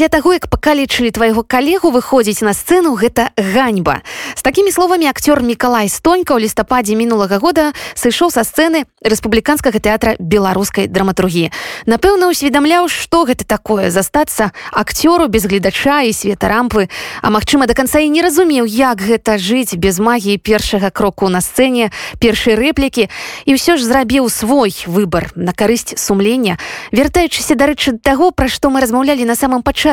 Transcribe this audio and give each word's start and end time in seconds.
пасля 0.00 0.08
таго 0.08 0.32
як 0.32 0.48
пакалічылі 0.48 1.10
твайго 1.12 1.42
калегу 1.44 1.92
выходзіць 1.92 2.40
на 2.40 2.56
сцэну 2.56 2.96
гэта 2.96 3.36
ганьба. 3.36 4.00
З 4.32 4.40
такімі 4.40 4.72
словамі 4.72 5.04
акцёр 5.12 5.44
мікалай 5.44 5.92
стонька 5.92 6.32
ў 6.32 6.48
лістападзе 6.48 6.96
мінулага 6.96 7.36
года 7.36 7.76
сышоў 7.92 8.32
са 8.32 8.40
сцэны 8.40 8.88
рэспубліканскага 9.04 9.76
тэатра 9.76 10.16
беларускай 10.16 10.88
драматургіі. 10.88 11.52
Напэўна 11.84 12.32
усведамляў 12.32 12.88
што 12.88 13.28
гэта 13.28 13.44
такое 13.44 13.92
застацца 13.92 14.56
акцёру 14.72 15.28
без 15.28 15.44
гледача 15.44 16.00
і 16.08 16.16
света 16.16 16.48
рампы. 16.48 16.88
А 17.20 17.28
магчыма 17.28 17.68
до 17.68 17.76
конца 17.76 18.00
і 18.00 18.08
не 18.08 18.24
разумеў 18.24 18.64
як 18.64 19.04
гэта 19.04 19.36
жыць 19.36 19.76
без 19.76 20.00
магіі 20.00 20.40
першага 20.40 20.88
кроку 20.88 21.28
на 21.28 21.44
сцэне 21.44 21.92
першай 22.16 22.56
рэплікі. 22.56 23.12
І 23.44 23.50
ўсё 23.52 23.76
ж 23.76 23.84
зрабіў 23.84 24.32
свой 24.32 24.72
выбор 24.88 25.28
на 25.36 25.52
карысць 25.52 26.00
сумлення. 26.00 26.56
Вяртаючыся 26.88 27.52
дарэчы 27.52 28.00
таго 28.00 28.32
пра 28.32 28.48
што 28.48 28.72
мы 28.72 28.80
размаўлялі 28.80 29.28
на 29.28 29.36
самом 29.36 29.60
пачатку 29.60 29.89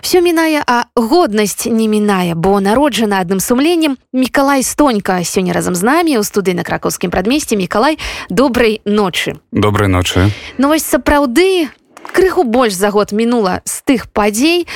все 0.00 0.20
мінае 0.24 0.64
а 0.64 0.88
годнасць 0.96 1.66
не 1.66 1.88
мінае 1.88 2.34
бо 2.34 2.60
народжана 2.60 3.20
адным 3.20 3.40
сумленнем 3.40 3.98
мікалай 4.12 4.62
стонька. 4.62 5.20
Сёння 5.20 5.52
разам 5.52 5.74
з 5.74 5.82
намі 5.82 6.16
ў 6.16 6.24
студы 6.24 6.54
на 6.54 6.64
кракаўскім 6.64 7.10
прадмесці 7.10 7.56
мікалай 7.60 7.98
добрай 8.30 8.80
ночы. 8.84 9.36
Добрай 9.52 9.88
ночы. 9.88 10.30
Ну 10.56 10.68
вось 10.68 10.84
сапраўды 10.84 11.68
крыху 12.12 12.44
больш 12.44 12.74
за 12.74 12.90
год 12.90 13.12
мінула 13.12 13.60
з 13.64 13.82
тых 13.82 14.08
падзей. 14.08 14.66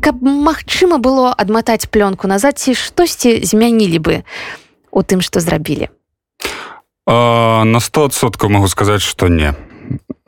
Каб 0.00 0.20
магчыма 0.20 0.98
было 0.98 1.32
адматаць 1.32 1.88
плёнку 1.88 2.26
назад 2.26 2.58
ці 2.58 2.74
штосьці 2.74 3.44
змянілі 3.44 3.98
бы 3.98 4.14
у 4.90 5.02
тым 5.02 5.20
што 5.20 5.40
зрабілі? 5.40 5.88
На 7.08 7.80
стосоткаў 7.80 8.50
могу 8.50 8.68
сказаць 8.68 9.00
што 9.00 9.28
не. 9.28 9.54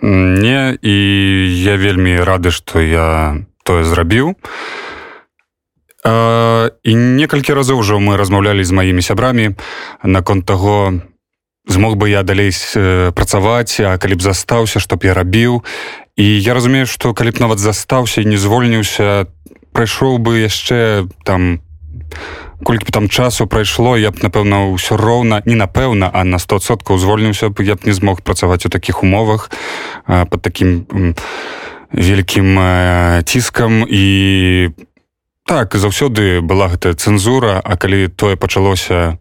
Не 0.00 0.78
і 0.80 0.94
я 1.60 1.76
вельмі 1.76 2.24
рады 2.24 2.50
што 2.50 2.80
я 2.80 3.36
тое 3.70 3.86
зрабіў 3.86 4.34
і 6.02 6.92
некалькі 6.96 7.54
разоў 7.54 7.84
ужо 7.84 8.02
мы 8.02 8.18
размаўлялі 8.18 8.66
з 8.66 8.74
маімі 8.74 9.04
сябрамі 9.04 9.54
наконт 10.02 10.42
таго 10.48 10.98
змог 11.70 11.94
бы 11.94 12.08
я 12.10 12.22
далей 12.26 12.50
працаваць 13.14 13.78
а 13.78 13.94
калі 13.98 14.18
б 14.18 14.22
застаўся 14.26 14.80
чтоб 14.80 15.04
я 15.04 15.14
рабіў. 15.14 15.62
І 16.16 16.24
я 16.24 16.54
разумею 16.54 16.86
што 16.86 17.14
калі 17.14 17.30
б 17.30 17.40
нават 17.40 17.58
застаўся 17.62 18.24
і 18.24 18.32
не 18.32 18.40
звольніўся 18.40 19.28
прайшоў 19.72 20.18
бы 20.18 20.40
яшчэ 20.40 21.06
там 21.24 21.60
колькі 22.64 22.88
б 22.88 22.90
там 22.90 23.08
часу 23.08 23.46
прайшло 23.46 23.96
я 23.96 24.10
б 24.10 24.24
напэўна 24.24 24.72
ўсё 24.72 24.96
роўна 24.96 25.44
не 25.44 25.54
напэўна 25.54 26.10
а 26.12 26.24
на 26.24 26.40
стосоткаў 26.40 26.98
звольніўся 26.98 27.52
б 27.52 27.62
я 27.62 27.76
б 27.76 27.84
не 27.84 27.92
змог 27.92 28.24
працаваць 28.24 28.66
у 28.66 28.72
такіх 28.72 29.04
умовах 29.04 29.52
под 30.08 30.40
таким 30.42 31.14
вялікім 31.92 32.58
ціскам 33.24 33.84
і 33.88 34.70
так 35.46 35.74
заўсёды 35.74 36.40
была 36.40 36.70
гэтая 36.70 36.94
цэнзура 36.94 37.58
а 37.58 37.76
калі 37.76 38.06
тое 38.08 38.36
пачалося 38.36 39.18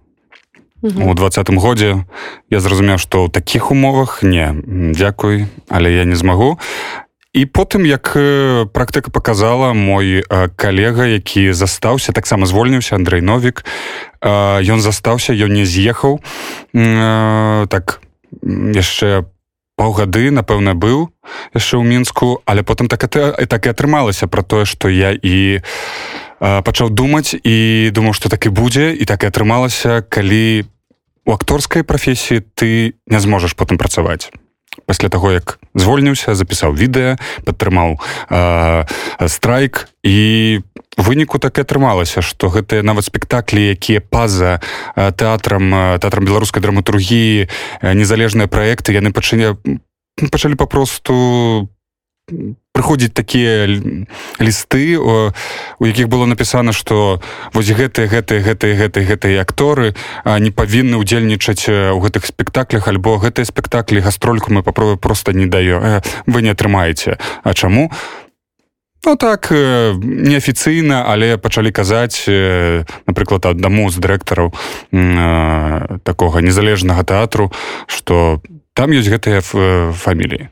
у 0.81 1.13
двадцатым 1.13 1.57
годзе 1.59 2.05
я 2.49 2.59
зразумеў 2.59 3.01
што 3.01 3.25
ў 3.25 3.33
такіх 3.33 3.71
умовах 3.71 4.23
не 4.23 4.53
дзякуй 4.95 5.49
але 5.67 5.89
я 5.91 6.05
не 6.05 6.15
змагу. 6.15 6.59
І 7.33 7.45
потым 7.45 7.85
як 7.85 8.17
практыка 8.73 9.11
показала 9.11 9.73
мой 9.73 10.23
калега 10.55 11.05
які 11.05 11.53
застаўся 11.53 12.11
таксама 12.11 12.45
звольніўся 12.45 12.95
Андрей 12.95 13.21
новік 13.21 13.65
ён 14.21 14.79
застаўся 14.81 15.33
ён 15.33 15.53
не 15.53 15.65
з'ехаў. 15.65 16.21
Так 17.69 18.01
яшчэ 18.41 19.25
паўгады 19.79 20.27
напэўна 20.35 20.75
быў 20.75 21.07
яшчэ 21.55 21.79
ў 21.79 21.83
мінску 21.87 22.43
але 22.43 22.67
потым 22.67 22.91
так 22.91 23.07
это 23.07 23.31
так 23.47 23.63
і 23.63 23.71
атрымалася 23.71 24.27
про 24.27 24.43
тое 24.43 24.67
что 24.67 24.91
я 24.91 25.15
і 25.15 25.63
пачаў 26.39 26.91
думаць 26.91 27.31
і 27.31 27.87
думаў 27.95 28.11
что 28.11 28.27
так 28.27 28.43
і 28.43 28.51
будзе 28.51 28.91
і 28.91 29.07
так 29.07 29.23
і 29.23 29.31
атрымалася 29.31 30.03
калі 30.03 30.67
у 31.23 31.31
акторскай 31.31 31.87
прафесіі 31.87 32.43
ты 32.59 32.99
не 33.07 33.19
зможаш 33.23 33.55
потым 33.55 33.79
працаваць 33.79 34.27
пасля 34.85 35.09
таго 35.09 35.31
як 35.31 35.59
звольніўся 35.75 36.35
запісаў 36.35 36.75
відэа 36.75 37.17
падтрымаў 37.43 37.99
э, 38.29 38.85
страйк. 39.27 39.89
І 40.03 40.61
выніку 40.97 41.39
так 41.39 41.57
і 41.57 41.63
атрымалася 41.63 42.21
што 42.21 42.51
гэтыя 42.51 42.83
нават 42.83 43.07
спектаклі 43.07 43.71
якія 43.75 44.03
па-за 44.03 44.59
тэатрам 44.95 45.99
тэатрам 45.99 46.23
беларускай 46.27 46.63
драматургіі 46.63 47.47
незалежныя 47.81 48.51
праекты 48.51 48.95
яны 48.95 49.11
пачыне 49.15 49.55
пачалі 50.31 50.59
папросту 50.59 51.69
прыходзіць 52.79 53.11
такія 53.11 53.67
лісты 54.39 54.95
у 54.95 55.83
якіх 55.83 56.07
было 56.07 56.23
напісана 56.23 56.71
што 56.71 57.19
вось 57.51 57.67
гэтыя 57.67 58.07
гэтыя 58.07 58.39
гэтыя 58.39 58.73
гэтыя 58.79 59.03
гэтыя 59.03 59.43
акторы 59.43 59.91
не 60.23 60.55
павінны 60.55 60.95
ўдзельнічаць 61.03 61.67
у 61.67 61.99
гэтых 61.99 62.23
спектаклях 62.23 62.87
альбо 62.87 63.19
гэтыя 63.19 63.43
спектаклі 63.43 63.99
гастрольку 63.99 64.55
мы 64.55 64.63
папробую 64.63 64.95
просто 64.95 65.35
не 65.35 65.45
даю 65.45 65.99
вы 66.25 66.41
не 66.41 66.55
атрымаеце. 66.55 67.17
А 67.43 67.53
чаму? 67.53 67.91
Ну 69.05 69.15
так 69.15 69.51
неафіцыйна 69.51 71.03
але 71.07 71.35
пачалі 71.37 71.71
казаць 71.71 72.27
напрыклад 73.07 73.43
аднаму 73.45 73.91
з 73.91 73.99
дырэктараў 73.99 74.55
такога 76.07 76.39
незалежнага 76.39 77.03
тэатру 77.03 77.51
што 77.87 78.39
там 78.71 78.95
ёсць 78.95 79.11
гэтыя 79.11 79.43
фаміліі. 79.43 80.47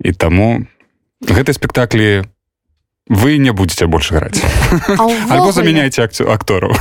І 0.00 0.12
таму 0.12 0.64
гэтыя 1.22 1.54
спектаклі 1.54 2.24
вы 3.08 3.38
не 3.38 3.52
будете 3.52 3.86
больше 3.86 4.14
граць 4.14 4.40
альбо 5.30 5.52
заменяйте 5.52 6.04
актору. 6.04 6.74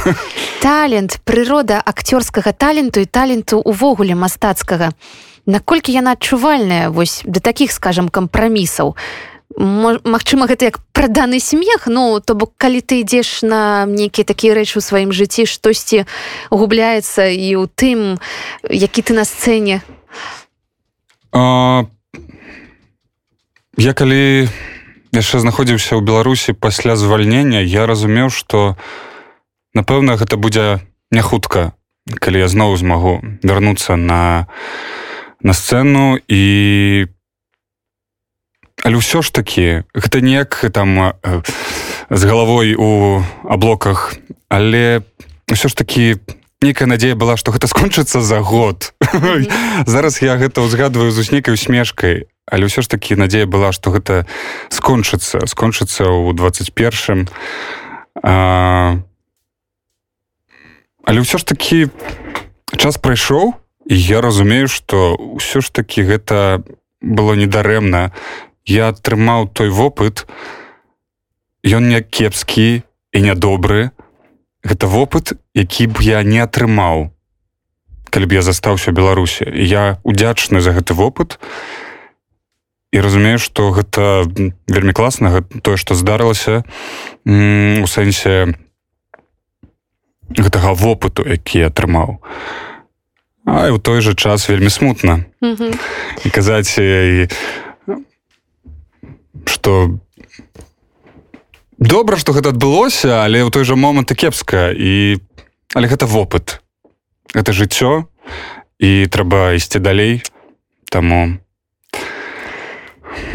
Талент 0.62 1.20
прырода 1.24 1.80
акцёрскага 1.80 2.52
таленту 2.54 3.00
і 3.00 3.06
таленту 3.06 3.60
увогуле 3.60 4.16
мастацкага 4.16 4.92
наколькі 5.48 5.96
яна 5.96 6.12
адчувальная 6.12 6.90
вось 6.90 7.24
да 7.26 7.40
таких 7.40 7.72
скажем 7.72 8.10
кампрамісаў. 8.10 8.96
Магчыма 9.58 10.46
гэта 10.46 10.66
як 10.70 10.80
праданы 10.92 11.40
смех 11.40 11.88
ну 11.88 12.20
то 12.20 12.36
бок 12.36 12.54
калі 12.58 12.84
ты 12.84 13.02
ідзеш 13.02 13.42
на 13.42 13.88
нейкія 13.88 14.28
такія 14.28 14.54
рэчы 14.54 14.78
ў 14.78 14.84
сваім 14.84 15.16
жыцці 15.16 15.48
штосьці 15.48 16.06
губляецца 16.52 17.32
і 17.32 17.56
ў 17.56 17.66
тым 17.72 18.20
які 18.68 19.02
ты 19.02 19.16
на 19.16 19.24
сцэне. 19.24 19.82
А 21.32 21.88
я 23.78 23.94
калі 23.94 24.50
яшчэ 25.14 25.38
знаходзіўся 25.38 25.94
ў 25.94 26.02
беларусі 26.02 26.58
пасля 26.58 26.98
звальнення 26.98 27.62
я 27.62 27.86
разумеў 27.86 28.34
что 28.34 28.74
напэўна 29.78 30.18
гэта 30.18 30.34
будзе 30.34 30.82
не 31.14 31.22
хутка 31.22 31.78
калі 32.10 32.42
я 32.42 32.50
зноў 32.50 32.74
змагу 32.82 33.22
вярнуцца 33.46 33.94
на 33.94 34.50
на 35.46 35.54
сцэну 35.54 36.18
і 36.26 36.44
але 38.82 38.96
ўсё 38.98 39.22
ж 39.22 39.30
такі 39.30 39.86
гэта 39.94 40.26
неяк 40.26 40.58
там 40.74 41.14
з 42.10 42.22
галавой 42.26 42.74
у 42.74 43.22
аблоках 43.46 44.18
але 44.50 45.06
ўсё 45.54 45.70
ж 45.70 45.78
такі 45.78 46.18
нейкая 46.62 46.88
надзея 46.88 47.16
была 47.16 47.38
што 47.38 47.52
гэта 47.54 47.68
скончыцца 47.68 48.22
за 48.22 48.42
год. 48.42 48.94
Зараз 49.86 50.22
я 50.22 50.38
гэта 50.38 50.66
ўзгадваю 50.66 51.12
з 51.12 51.22
уснейкай 51.22 51.54
усмешкай 51.54 52.28
але 52.48 52.72
ўсё 52.72 52.82
ж 52.82 52.88
такі 52.88 53.20
надзея 53.20 53.46
была 53.46 53.76
што 53.76 53.92
гэта 53.92 54.26
скончыцца 54.72 55.44
скончыцца 55.46 56.08
ў 56.08 56.34
21 56.34 57.28
а... 58.24 59.04
але 61.04 61.18
ўсё 61.22 61.38
ж 61.38 61.44
такі 61.44 61.80
час 62.80 62.98
прайшоў 62.98 63.54
і 63.86 63.96
я 63.96 64.24
разумею 64.24 64.72
што 64.72 65.14
ўсё 65.16 65.62
ж 65.62 65.72
такі 65.72 66.08
гэта 66.08 66.64
было 67.02 67.38
недарэмна. 67.38 68.12
Я 68.66 68.90
атрымаў 68.92 69.48
той 69.48 69.70
вопыт 69.70 70.26
ён 71.64 71.88
не 71.88 72.02
кепскі 72.02 72.84
і 73.14 73.20
нядобры 73.22 73.92
гэта 74.64 74.88
вопыт 74.88 75.34
які 75.54 75.88
б 75.88 76.02
я 76.02 76.24
не 76.24 76.40
атрымаў 76.40 77.12
калі 78.10 78.26
б 78.26 78.40
я 78.40 78.42
застаўся 78.42 78.96
беларусі. 78.96 79.44
Я 79.52 80.00
удзячны 80.04 80.62
за 80.64 80.72
гэты 80.72 80.96
вопыт 80.96 81.38
і 81.38 81.88
і 82.92 83.02
разумею 83.02 83.38
что 83.38 83.72
гэта 83.72 84.26
вельмі 84.68 84.94
класна 84.94 85.44
тое 85.62 85.78
что 85.78 85.96
здарылася 85.96 86.64
у 87.26 87.86
сэнсе 87.88 88.56
гэтага 90.32 90.74
вопыту 90.74 91.28
які 91.28 91.68
атрымаў. 91.68 92.24
А 93.46 93.72
у 93.72 93.78
той 93.80 94.02
жа 94.02 94.16
час 94.16 94.50
вельмі 94.50 94.70
смутна. 94.70 95.26
Mm 95.42 95.56
-hmm. 95.56 95.72
і 96.26 96.30
казаць 96.30 96.80
что 99.46 100.00
добра 101.78 102.18
что 102.18 102.34
гэта 102.34 102.50
адбылося 102.50 103.24
але 103.24 103.46
ў 103.46 103.50
той 103.54 103.64
жа 103.64 103.78
момант 103.78 104.14
кепска 104.14 104.74
і 104.74 105.22
але 105.76 105.88
гэта 105.88 106.06
вопыт. 106.06 106.62
Это 107.34 107.52
жыццё 107.54 108.08
і 108.80 109.06
трэба 109.08 109.54
ісці 109.58 109.80
далей. 109.80 110.24
Таму 110.90 111.38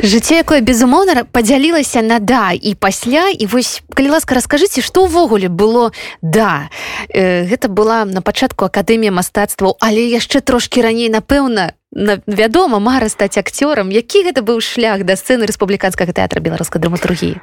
жыццё 0.03 0.43
якое 0.43 0.61
безумоўна 0.61 1.25
падзялілася 1.25 2.03
на 2.03 2.19
да 2.19 2.50
і 2.53 2.75
пасля. 2.75 3.31
І 3.31 3.47
вось 3.47 3.83
калі 3.94 4.19
ласка 4.19 4.35
расскажыце 4.35 4.83
што 4.83 5.06
ўвогуле 5.06 5.49
было 5.49 5.93
да. 6.23 6.71
Э, 7.09 7.47
гэта 7.47 7.69
была 7.69 8.05
на 8.05 8.23
пачатку 8.23 8.65
акадэмія 8.67 9.12
мастацтваў 9.12 9.77
але 9.79 10.03
яшчэ 10.11 10.41
трошки 10.41 10.81
раней 10.81 11.09
напэўна 11.09 11.77
на 11.77 11.81
вядома 11.93 12.79
мара 12.79 13.09
стаць 13.09 13.37
акцёрам. 13.37 13.93
Які 13.93 14.25
гэта 14.25 14.41
быў 14.41 14.61
шлях 14.61 15.05
да 15.05 15.15
сцэны 15.15 15.44
рэспубліканскага 15.44 16.12
тэатра 16.12 16.41
беларускай 16.41 16.81
драматургіі? 16.81 17.37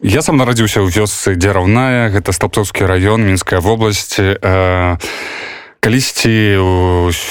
Я 0.00 0.20
сам 0.24 0.36
нарадзіўся 0.40 0.80
ў 0.80 0.88
вёсцы 0.88 1.36
дзе 1.36 1.52
раўная. 1.52 2.08
Гэта 2.08 2.32
стапцоўскі 2.32 2.88
раён 2.88 3.20
мінская 3.20 3.60
вобласць. 3.60 4.16
А 4.20 4.96
калісьці 5.80 6.60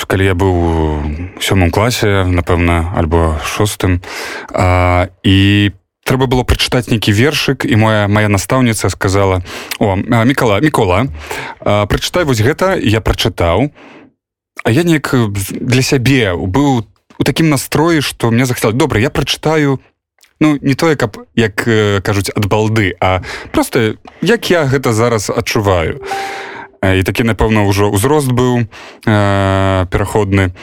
калі 0.10 0.24
я 0.26 0.34
быў 0.34 0.54
у 0.54 0.70
сёмым 1.38 1.70
класе 1.70 2.26
напэўна 2.26 2.98
альбо 2.98 3.38
шостым. 3.46 4.02
А, 4.54 5.10
і 5.24 5.72
трэба 6.10 6.26
было 6.26 6.42
прачытаць 6.42 6.90
нейкі 6.90 7.14
вершык 7.14 7.70
і 7.70 7.78
моя 7.78 8.10
моя 8.10 8.30
настаўніца 8.34 8.90
сказала 8.90 9.46
о 9.78 9.94
мікала 9.96 10.58
мікола 10.58 11.06
прачытай 11.62 12.26
вось 12.26 12.42
гэта 12.42 12.82
я 12.82 12.98
прачытаў 13.02 13.70
а 14.64 14.72
я 14.72 14.84
неяк 14.84 15.14
для 15.52 15.82
сябе 15.82 16.34
быў 16.36 16.86
у 17.20 17.24
такім 17.24 17.50
настроі 17.50 18.02
што 18.02 18.32
мне 18.32 18.46
захацела 18.46 18.74
добра 18.74 19.00
я 19.00 19.10
прачытаю 19.10 19.80
Ну, 20.42 20.58
не 20.62 20.74
тое 20.74 20.96
каб 20.96 21.20
як 21.36 21.68
кажуць 22.00 22.32
ад 22.32 22.48
балды 22.48 22.96
а 23.04 23.20
просто 23.52 24.00
як 24.22 24.50
я 24.50 24.64
гэта 24.64 24.94
зараз 24.96 25.28
адчуваю 25.30 26.00
і 26.80 27.04
такі 27.04 27.28
напэўна 27.28 27.68
ўжо 27.68 27.92
ўзрост 27.92 28.32
быў 28.32 28.64
э, 28.64 29.86
пераходны 29.92 30.56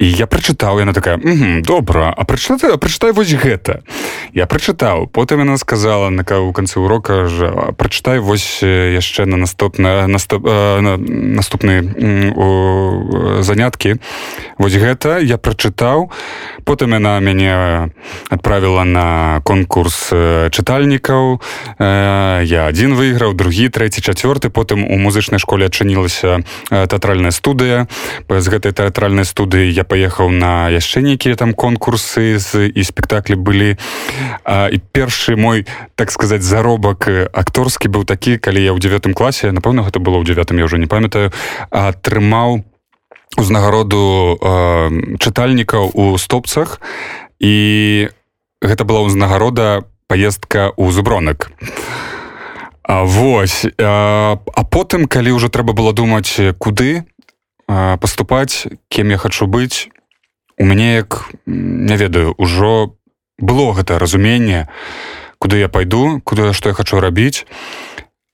і 0.00 0.06
я 0.08 0.26
прачытаў 0.26 0.80
яна 0.80 0.96
такая 0.96 1.20
добра 1.60 2.08
а 2.08 2.24
прачытай 2.24 2.78
прачытай 2.80 3.12
вось 3.12 3.36
гэта 3.36 3.84
я 4.32 4.48
прачытаў 4.48 5.06
потым 5.12 5.44
яна 5.44 5.60
сказала 5.60 6.08
на 6.08 6.24
у 6.24 6.52
канцы 6.52 6.80
урока 6.80 7.28
ж 7.28 7.52
прачытай 7.76 8.18
вось 8.18 8.62
яшчэ 8.64 9.28
на 9.28 9.36
наступна 9.36 10.06
наступ, 10.08 10.44
на, 10.44 10.96
наступны 10.96 11.82
заняткі. 13.42 13.96
Вось 14.58 14.76
гэта 14.76 15.18
я 15.18 15.36
прачытаў 15.38 16.10
потым 16.64 16.96
яна 16.96 17.20
мяне 17.20 17.90
адправіла 18.28 18.84
на 18.84 19.40
конкурс 19.44 20.12
чытальнікаў 20.52 21.40
я 21.80 22.60
адзін 22.68 22.94
выйграў 22.94 23.34
другі 23.34 23.68
трэці 23.68 24.00
чацвёрты 24.00 24.48
потым 24.48 24.84
у 24.84 24.96
музычнай 24.96 25.40
школе 25.40 25.66
адчынілася 25.66 26.44
тэатральная 26.70 27.32
студыя 27.32 27.88
з 28.28 28.46
гэтай 28.48 28.72
тэатральнай 28.72 29.24
студыі 29.24 29.72
я 29.72 29.84
паехаў 29.90 30.30
на 30.30 30.70
яшчэ 30.70 31.02
нейкія 31.02 31.34
там 31.34 31.52
конкурсы 31.52 32.38
з 32.38 32.70
і 32.70 32.82
спектаклі 32.86 33.34
былі 33.34 33.74
а, 34.46 34.70
і 34.70 34.78
першы 34.78 35.34
мой 35.34 35.66
так 35.98 36.14
сказаць 36.14 36.46
заробак 36.46 37.10
акторскі 37.34 37.90
быў 37.90 38.06
такі 38.06 38.38
калі 38.38 38.62
я 38.62 38.70
ў 38.70 38.78
девятым 38.78 39.18
класе 39.18 39.50
напэўна 39.50 39.82
гэта 39.82 39.98
было 39.98 40.22
ў 40.22 40.24
девятым 40.30 40.62
я 40.62 40.70
ўжо 40.70 40.78
не 40.78 40.86
памятаю 40.86 41.34
атрымаў 41.74 42.62
узнагароду 43.38 44.38
чытальнікаў 45.20 45.90
у 45.94 46.18
стопцах. 46.18 46.80
І 47.38 48.08
гэта 48.60 48.82
была 48.84 49.06
ўзнагарода 49.06 49.86
поездка 50.10 50.74
ў 50.74 50.90
зубронак. 50.90 51.54
А 52.82 53.06
вось 53.06 53.64
а, 53.78 54.36
а 54.42 54.62
потым 54.66 55.06
калі 55.06 55.38
ўжо 55.38 55.46
трэба 55.48 55.72
было 55.72 55.94
думаць 55.94 56.34
куды 56.58 57.06
паступаць 58.00 58.66
кем 58.88 59.10
я 59.10 59.18
хачу 59.18 59.46
быць 59.46 59.88
у 60.58 60.64
мяне 60.64 60.94
як 60.94 61.30
не 61.46 61.96
ведаю 61.96 62.34
ужо 62.38 62.94
было 63.38 63.72
гэта 63.72 63.98
разуменне 63.98 64.68
куды 65.38 65.58
я 65.62 65.68
пайду 65.68 66.20
куды 66.24 66.52
што 66.52 66.68
я 66.70 66.74
хачу 66.74 67.00
рабіць 67.00 67.46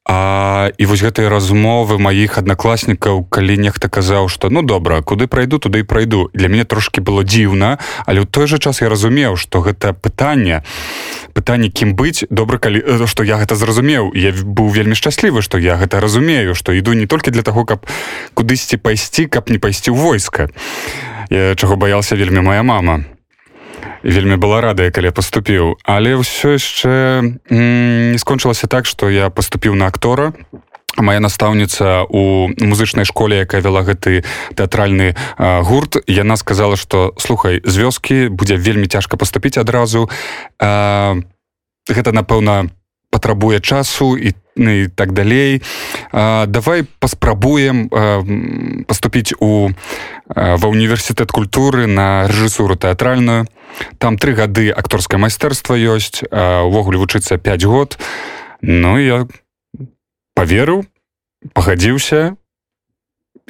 а 0.07 0.71
і 0.79 0.87
вось 0.87 1.03
гэтыя 1.03 1.27
размовы 1.29 1.99
маіх 1.99 2.39
аднакласнікаў 2.39 3.27
калі 3.27 3.59
нехта 3.59 3.91
казаў 3.91 4.31
што 4.31 4.51
ну 4.51 4.63
добра 4.63 5.03
куды 5.03 5.27
прайду 5.27 5.59
туды 5.59 5.83
і 5.83 5.89
прайду 5.89 6.31
для 6.33 6.47
мяне 6.49 6.65
трошки 6.65 7.03
было 7.03 7.27
дзіўна 7.27 7.79
але 8.07 8.23
ў 8.23 8.27
той 8.31 8.47
жа 8.47 8.63
час 8.63 8.81
я 8.81 8.89
разумеў 8.89 9.35
што 9.35 9.67
гэта 9.67 9.93
пытанне 9.93 10.63
пытанне 11.37 11.69
кім 11.69 11.93
быць. 11.93 12.25
Добра 12.31 12.57
калі 12.57 12.81
што 13.05 13.21
я 13.21 13.37
гэта 13.37 13.61
зразумеў. 13.61 14.17
Я 14.17 14.33
быў 14.33 14.73
вельмі 14.73 14.97
шчаслівы 14.97 15.45
што 15.45 15.61
я 15.61 15.77
гэта 15.77 16.01
разумею 16.01 16.57
што 16.57 16.73
іду 16.73 16.97
не 16.97 17.05
толькі 17.05 17.31
для 17.31 17.45
таго 17.45 17.69
каб 17.69 17.85
кудысьці 18.33 18.81
пайсці 18.81 19.29
каб 19.29 19.53
не 19.53 19.59
пайсці 19.61 19.93
ў 19.93 19.99
войска 20.01 20.49
чаго 21.31 21.77
баялся 21.77 22.17
вельмі 22.17 22.41
моя 22.41 22.63
мама 22.63 23.16
вельмі 24.07 24.39
была 24.39 24.63
радая 24.63 24.91
калі 24.95 25.11
я 25.11 25.15
паступіў. 25.15 25.83
Але 25.83 26.15
ўсё 26.15 26.55
яшчэ 26.55 26.95
не 27.51 28.19
скончылася 28.23 28.71
так 28.71 28.87
што 28.87 29.11
я 29.11 29.31
паступіў 29.31 29.75
на 29.75 29.91
актора. 29.91 30.33
Моя 30.97 31.21
настаўніца 31.21 32.07
у 32.09 32.49
музычнай 32.57 33.05
школе 33.05 33.45
якая 33.45 33.61
вяла 33.61 33.83
гэты 33.85 34.25
тэатральны 34.57 35.13
гурт 35.37 36.01
яна 36.07 36.37
сказала 36.39 36.77
что 36.79 37.13
слухай 37.19 37.61
з 37.65 37.75
вёскі 37.77 38.33
будзе 38.33 38.57
вельмі 38.57 38.87
цяжка 38.87 39.19
паступіць 39.19 39.59
адразу 39.59 40.09
а, 40.57 41.19
гэта 41.85 42.17
напэўна 42.17 42.71
патрабуе 43.17 43.61
часу 43.61 44.17
і 44.17 44.37
і 44.57 44.89
так 44.89 45.13
далей. 45.13 45.63
А, 46.13 46.47
давай 46.49 46.85
паспрабуем 46.99 47.89
паступіць 48.89 49.37
у 49.41 49.69
ва 50.27 50.67
універсітэт 50.69 51.31
культуры 51.31 51.87
на 51.87 52.27
рэжысуру 52.29 52.77
тэатральную. 52.77 53.47
Там 53.99 54.17
тры 54.17 54.33
гады 54.33 54.73
акторскае 54.73 55.21
майстэрства 55.21 55.77
ёсць 55.77 56.25
увогуле 56.33 56.97
вучыцца 56.97 57.37
5 57.37 57.65
год. 57.65 57.99
Ну 58.63 58.97
я 58.97 59.29
поверыў 60.35 60.89
пагадзіўся. 61.53 62.37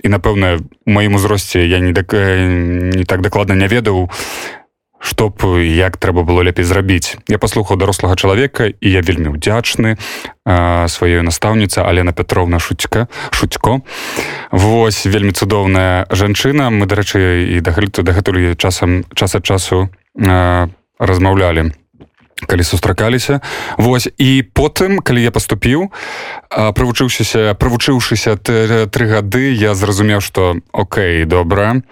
І 0.03 0.09
напэўна 0.13 0.61
у 0.61 0.91
маім 0.91 1.15
узросце 1.15 1.65
я 1.65 1.79
не 1.79 1.95
так 1.95 2.13
не 2.13 3.05
так 3.07 3.23
дакладна 3.23 3.55
не 3.55 3.69
ведаў 3.71 4.11
што 5.01 5.29
б 5.29 5.63
як 5.63 5.97
трэба 5.97 6.23
было 6.23 6.43
лепей 6.43 6.65
зрабіць. 6.65 7.17
Я 7.29 7.39
паслухаў 7.39 7.77
дарослага 7.77 8.17
чалавека 8.17 8.67
і 8.69 8.89
я 8.89 9.01
вельмі 9.01 9.37
ўдзячны 9.37 9.97
сваёй 10.89 11.23
настаўніца 11.23 11.87
Алена 11.87 12.13
Петровна 12.13 12.59
шутька 12.59 13.09
шутько 13.31 13.83
Вось 14.51 15.07
вельмі 15.07 15.33
цудоўная 15.33 16.07
жанчына. 16.11 16.71
Мы 16.71 16.87
дарэчы 16.87 17.57
і 17.57 17.61
дагэтуль 17.61 18.05
дагэтуль 18.05 18.55
часам 18.57 19.05
час 19.15 19.35
ад 19.35 19.45
часу 19.45 19.89
размаўлялі 20.17 21.73
калі 22.47 22.63
сустракаліся 22.63 23.41
Вось 23.77 24.09
і 24.19 24.43
потым 24.55 24.99
калі 25.05 25.23
я 25.23 25.31
паступіў 25.31 25.91
прывучыўшыся 26.51 27.55
прывучыўшыся 27.59 28.37
тры 28.41 29.07
гады 29.11 29.53
я 29.53 29.75
зразумеў 29.75 30.21
што 30.21 30.57
Окей 30.73 31.25
добра. 31.25 31.83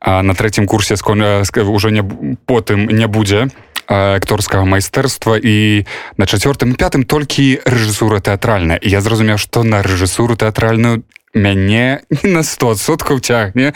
А 0.00 0.22
на 0.22 0.34
трэцім 0.34 0.66
курсе 0.66 0.96
скон 0.96 1.22
ўжо 1.22 1.90
не 1.90 2.04
потым 2.46 2.86
не 2.86 3.06
будзе 3.06 3.48
акторскага 3.86 4.64
майстэрства. 4.64 5.38
І 5.38 5.86
на 6.16 6.26
чацвёртым 6.26 6.74
пятым 6.74 7.04
толькі 7.04 7.62
рэжысура 7.64 8.20
тэатральная. 8.20 8.78
Я 8.82 9.00
зразумеў 9.00 9.38
што 9.38 9.62
на 9.62 9.82
рэжысуру 9.82 10.36
тэатральную 10.36 11.02
мяне 11.36 12.00
на 12.24 12.40
100соткаў 12.40 13.20
цягне 13.20 13.72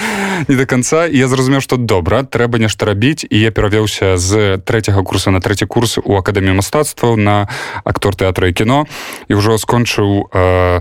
не 0.49 0.57
до 0.57 0.67
конца. 0.67 1.07
Я 1.07 1.29
зразумеў 1.29 1.61
что 1.61 1.77
добра 1.77 2.25
трэба 2.25 2.59
нешта 2.59 2.87
рабіць. 2.89 3.29
І 3.29 3.37
я 3.39 3.51
перавёўся 3.53 4.17
з 4.17 4.59
третьяга 4.65 5.03
курса 5.03 5.31
на 5.31 5.41
третий 5.41 5.69
курс 5.69 5.99
у 6.01 6.17
акадэмію 6.17 6.57
мастацтваў 6.57 7.17
на 7.17 7.49
актор 7.85 8.17
тэатра 8.17 8.49
і 8.49 8.53
кіно. 8.53 8.89
І 9.29 9.37
ўжо 9.37 9.61
скончыў 9.61 10.33
э, 10.33 10.81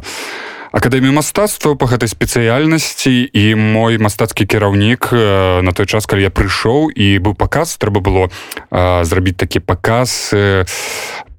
акадэмію 0.72 1.14
мастацтва 1.14 1.76
по 1.76 1.86
гэтай 1.86 2.08
спецыяльнасці. 2.08 3.28
І 3.34 3.56
мой 3.56 4.00
мастацкі 4.00 4.46
кіраўнік 4.46 5.12
э, 5.12 5.62
на 5.62 5.72
той 5.76 5.86
час 5.86 6.06
калі 6.06 6.24
я 6.24 6.32
прыйшоў 6.32 6.90
і 6.96 7.20
быў 7.20 7.36
паказ 7.36 7.76
трэба 7.76 8.00
было 8.00 8.24
э, 8.72 9.04
зрабіць 9.04 9.38
такі 9.38 9.60
паказ 9.60 10.32
э, 10.34 10.64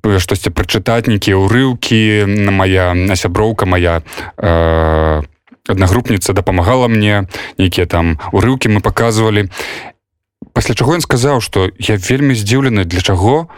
штосьці 0.04 0.50
прачытаць 0.50 1.06
нейкія 1.06 1.36
ўрыўкі 1.36 2.24
на 2.26 2.50
моя 2.50 2.96
сяброўка 3.14 3.66
моя 3.66 4.02
э, 4.36 5.22
аднагрупніца 5.68 6.32
дапамагала 6.32 6.88
мне 6.88 7.26
нейкія 7.58 7.86
там 7.86 8.18
урыўкі 8.32 8.68
мы 8.72 8.80
показывалі 8.80 9.50
пасля 10.52 10.74
чаго 10.74 10.94
ён 10.96 11.04
сказаў 11.04 11.40
что 11.40 11.70
я 11.78 11.96
вельмі 11.96 12.34
здзіўлены 12.34 12.84
для 12.84 13.00
чаго 13.00 13.48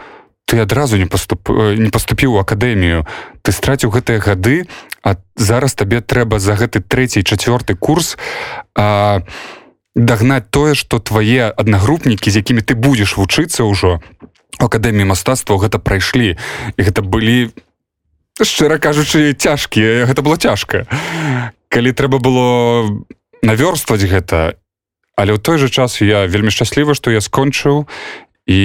ты 0.45 0.59
адразу 0.59 0.97
не 0.97 1.05
поступ 1.05 1.49
не 1.49 1.89
поступіў 1.89 2.35
у 2.35 2.39
акадэмію. 2.39 3.07
Ты 3.41 3.51
страціў 3.51 3.89
гэтыя 3.89 4.19
гады 4.19 4.67
а 5.03 5.15
зараз 5.35 5.73
табе 5.73 6.01
трэба 6.01 6.39
за 6.39 6.53
гэты 6.53 6.83
третий 6.83 7.23
чацвёрты 7.23 7.75
курс 7.75 8.17
а 8.75 9.23
дагнаць 9.95 10.49
тое 10.49 10.75
что 10.75 10.99
твае 10.99 11.49
аднагрупнікі 11.49 12.29
з 12.29 12.43
якімі 12.43 12.61
ты 12.61 12.75
будзеш 12.75 13.17
вучыцца 13.17 13.63
ўжо 13.63 14.03
акадэміі 14.59 15.09
мастацтва 15.09 15.57
гэта 15.57 15.79
прайшлі. 15.79 16.37
І 16.77 16.81
гэта 16.83 17.01
былі 17.01 17.49
шчыра 18.37 18.77
кажучы 18.77 19.33
цяжкія 19.33 20.05
гэта 20.05 20.21
было 20.21 20.37
цяжка 20.37 20.85
калі 21.73 21.91
трэба 21.97 22.21
было 22.21 22.85
навёрстваць 23.41 24.05
гэта 24.05 24.61
але 25.17 25.33
ў 25.33 25.39
той 25.41 25.57
жа 25.57 25.69
час 25.69 25.97
я 26.05 26.29
вельмі 26.29 26.53
шчаслівы 26.53 26.93
што 26.93 27.09
я 27.09 27.21
скончыў 27.21 27.89
і 28.45 28.61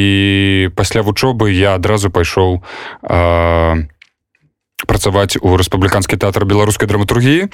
пасля 0.76 1.02
вучобы 1.02 1.52
я 1.52 1.74
адразу 1.74 2.10
пайшоў 2.10 2.60
працаваць 4.86 5.38
у 5.40 5.56
рэспубліканскі 5.58 6.16
тэатр 6.16 6.46
беларускай 6.46 6.88
драматургіі. 6.88 7.50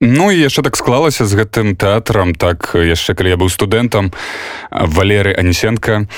Ну 0.00 0.30
і 0.32 0.40
яшчэ 0.40 0.64
так 0.64 0.76
склалася 0.80 1.28
з 1.28 1.36
гэтым 1.36 1.76
тэатрам 1.76 2.32
так 2.32 2.72
яшчэ 2.72 3.12
калі 3.12 3.36
я 3.36 3.36
быў 3.36 3.52
студэнтам 3.52 4.12
валеры 4.70 5.36
анісенко 5.36 6.08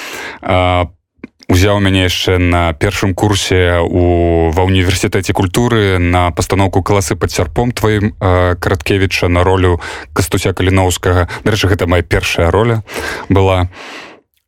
узяў 1.48 1.80
мяне 1.80 2.06
яшчэ 2.06 2.38
на 2.38 2.72
першым 2.72 3.14
курсе 3.14 3.80
у 3.82 4.50
ва 4.54 4.62
універсітэце 4.66 5.32
культуры 5.32 5.98
на 5.98 6.30
пастаноўку 6.30 6.82
класы 6.82 7.16
пад 7.16 7.32
сярпом 7.32 7.72
тваім 7.72 8.14
караткевіча 8.20 9.28
на 9.28 9.42
ролю 9.44 9.80
кастуся 10.12 10.52
каліноўскага 10.52 11.28
дарэчы 11.44 11.68
гэта 11.72 11.86
моя 11.86 12.02
першая 12.02 12.50
роля 12.50 12.82
была. 13.28 13.68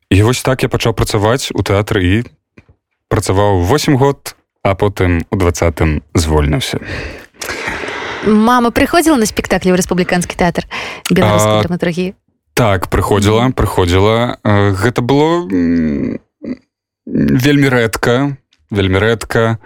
І 0.09 0.21
вось 0.23 0.41
так 0.41 0.63
я 0.63 0.69
пачаў 0.69 0.93
працаваць 0.93 1.51
у 1.51 1.61
тэатры 1.65 2.01
і 2.03 2.15
працаваў 3.09 3.63
8 3.65 3.97
год 3.97 4.35
а 4.63 4.73
потым 4.73 5.25
у 5.29 5.35
двадцатым 5.35 6.01
звольніўся. 6.13 6.79
Мама 8.25 8.73
прыходзіла 8.73 9.21
на 9.21 9.29
спектаклі 9.29 9.73
ў 9.73 9.77
рэспубліканскі 9.77 10.33
тэатр? 10.33 10.65
Драматургіі? 11.09 12.17
так 12.55 12.87
прыходзіла 12.87 13.51
прыходзіла. 13.51 14.39
Гэта 14.79 15.03
было 15.03 15.43
вельмі 17.05 17.69
рэдка 17.69 18.37
вельмі 18.71 18.99
рэдка 18.99 19.57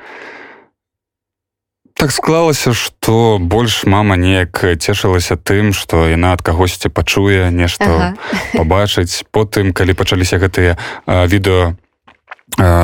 так 1.95 2.11
склалася 2.11 2.73
что 2.73 3.39
больш 3.39 3.83
мама 3.85 4.15
неяк 4.15 4.63
цешылася 4.79 5.35
тым 5.35 5.71
что 5.73 6.07
яна 6.07 6.33
ад 6.35 6.41
кагосьці 6.41 6.89
пачуе 6.89 7.51
нешта 7.51 7.87
ага. 7.87 8.09
побачыць 8.59 9.23
потым 9.31 9.71
калі 9.73 9.95
пачаліся 9.95 10.39
гэтыя 10.39 10.75
відэо 11.07 11.75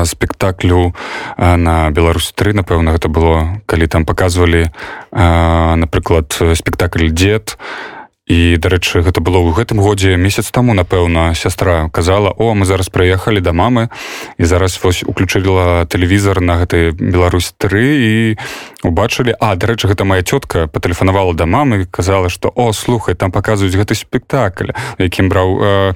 спектаклю 0.06 0.94
на 1.36 1.90
беларусь 1.90 2.32
3 2.32 2.56
напэўна 2.56 2.96
гэта 2.96 3.08
было 3.12 3.60
калі 3.66 3.86
там 3.86 4.06
показывалі 4.08 4.72
напрыклад 5.12 6.32
спектакль 6.56 7.12
дзед 7.12 7.58
і 7.60 7.95
дарэчы 8.26 9.06
гэта 9.06 9.22
было 9.22 9.38
ў 9.38 9.54
гэтым 9.54 9.78
годзе 9.78 10.18
месяц 10.18 10.50
таму 10.50 10.74
напэўна 10.74 11.30
сястра 11.38 11.86
казала 11.94 12.34
о 12.34 12.58
мы 12.58 12.66
зараз 12.66 12.90
прыехалі 12.90 13.38
да 13.38 13.54
мамы 13.54 13.86
і 14.34 14.42
зараз 14.42 14.74
вось 14.82 15.06
уключыла 15.06 15.86
тэлевізор 15.86 16.42
на 16.42 16.58
гэты 16.58 16.90
Беларусь 16.90 17.54
3 17.54 17.78
і 17.78 18.34
убачылі 18.82 19.30
а 19.38 19.54
дарэчы 19.54 19.86
гэта 19.86 20.02
моя 20.02 20.26
цётка 20.26 20.66
патэлефанавала 20.66 21.38
да 21.38 21.46
мамы 21.46 21.86
казала 21.86 22.26
что 22.26 22.50
о 22.50 22.72
слухай 22.72 23.14
там 23.14 23.30
показваюць 23.30 23.78
гэты 23.78 23.94
спектакль 23.94 24.74
якім 24.98 25.30
браў 25.30 25.46
у 25.46 25.62
э, 25.62 25.94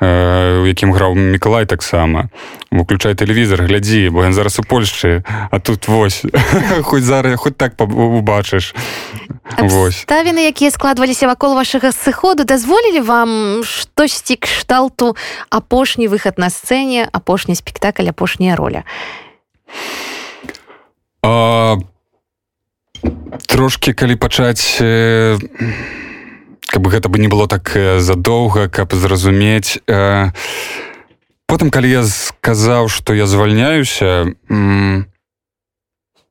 э, 0.00 0.64
якім 0.72 0.96
граў 0.96 1.14
Миколай 1.14 1.66
таксама. 1.66 2.32
Выключай 2.72 3.12
тэлевізор 3.12 3.68
глядзі 3.68 4.08
бо 4.08 4.24
ён 4.24 4.32
зараз 4.32 4.56
у 4.56 4.64
Польшчы 4.64 5.20
а 5.52 5.60
тут 5.60 5.84
вось 5.88 6.24
хоць 6.88 7.04
зараз 7.04 7.36
хоть 7.36 7.60
так 7.60 7.76
убачыш 7.76 8.72
ставіны 9.92 10.48
якія 10.48 10.70
складваліся 10.72 11.28
вакол 11.28 11.57
вашага 11.58 11.90
сыходу 11.90 12.46
дазволілі 12.46 13.02
вам 13.02 13.30
штосьці 13.66 14.38
кшталту 14.38 15.18
апошні 15.50 16.06
выхад 16.06 16.38
на 16.38 16.54
сцэне 16.54 17.10
апошні 17.10 17.58
спектакль 17.58 18.06
апошняя 18.06 18.54
роля? 18.54 18.86
А, 21.22 21.76
трошки 23.46 23.90
калі 23.92 24.14
пачаць 24.14 24.78
э, 24.78 25.34
каб 26.70 26.86
гэта 26.86 27.10
бы 27.10 27.18
не 27.18 27.26
было 27.26 27.48
так 27.50 27.74
э, 27.74 27.98
задоўга 27.98 28.68
каб 28.68 28.94
зразумець 28.94 29.82
э, 29.90 30.30
потым 31.50 31.70
калі 31.74 31.90
я 31.90 32.02
сказаў 32.06 32.88
что 32.88 33.14
я 33.14 33.26
звальняюся 33.26 34.30
м, 34.50 35.06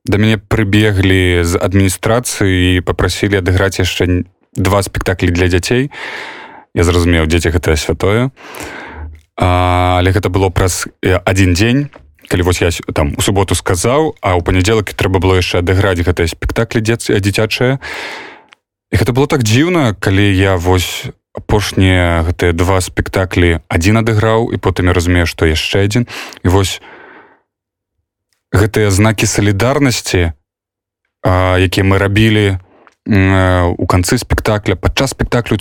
да 0.08 0.16
мяне 0.16 0.38
прыбеглі 0.40 1.44
з 1.44 1.52
адміністрацыі 1.60 2.80
попрасілі 2.80 3.44
адыграць 3.44 3.76
яшчэ 3.76 4.24
два 4.58 4.82
спектаклі 4.82 5.30
для 5.30 5.48
дзяцей 5.48 5.90
я 6.74 6.84
зразумеў 6.84 7.26
дзеці 7.26 7.50
гэтае 7.54 7.76
святое. 7.76 8.30
А, 9.38 9.98
але 9.98 10.10
гэта 10.10 10.28
было 10.28 10.50
праз 10.50 10.86
один 11.02 11.54
дзень 11.54 11.88
калі 12.28 12.42
вось 12.42 12.60
я 12.60 12.70
там 12.92 13.14
у 13.16 13.22
суботу 13.24 13.54
сказаў 13.54 14.14
а 14.20 14.36
ў 14.36 14.44
панядзелак 14.44 14.92
трэба 14.92 15.18
было 15.18 15.40
яшчэ 15.40 15.64
адыграць 15.64 16.04
гэтыя 16.04 16.28
спектаклі 16.28 16.84
дзец 16.84 17.08
дзіцячыя. 17.08 17.80
І 18.90 18.94
гэта 18.96 19.12
было 19.16 19.26
так 19.26 19.42
дзіўна 19.42 19.96
калі 19.96 20.26
я 20.26 20.56
вось 20.60 21.08
апошнія 21.32 22.26
гэтыя 22.28 22.52
два 22.52 22.82
спектаклі 22.82 23.62
адзін 23.70 24.02
адыграў 24.02 24.52
і 24.52 24.56
потым 24.58 24.90
я 24.90 24.92
разумею 24.92 25.26
што 25.26 25.46
яшчэ 25.48 25.86
адзін. 25.88 26.10
І 26.44 26.48
вось 26.52 26.82
гэтыя 28.52 28.90
знакі 28.90 29.24
салідарнасці 29.26 30.34
якія 31.24 31.84
мы 31.84 31.98
рабілі 31.98 32.58
у 33.08 33.86
канцы 33.86 34.18
спектакля 34.18 34.76
падчас 34.76 35.16
спектаклю 35.16 35.56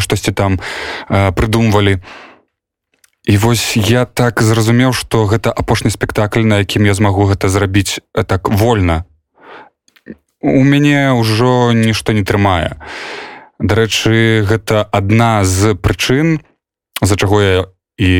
штосьці 0.00 0.32
там 0.32 0.60
прыдумвалі. 1.08 2.04
І 3.24 3.36
вось 3.36 3.76
я 3.76 4.04
так 4.04 4.42
зразумеў 4.42 4.92
что 4.92 5.24
гэта 5.24 5.50
апошні 5.50 5.90
спектакль 5.90 6.44
на 6.44 6.60
якім 6.60 6.86
я 6.86 6.94
змагу 6.94 7.24
гэта 7.24 7.48
зрабіць 7.48 7.98
так 8.12 8.48
вольна. 8.48 9.04
У 10.44 10.62
мяне 10.62 11.16
ўжо 11.16 11.72
нішто 11.72 12.12
не 12.12 12.22
трымае. 12.22 12.76
Дарэчы 13.58 14.44
гэта 14.44 14.84
адна 14.84 15.48
з 15.48 15.74
прычын 15.74 16.44
за 17.00 17.16
чаго 17.16 17.40
я 17.40 17.66
і 17.96 18.12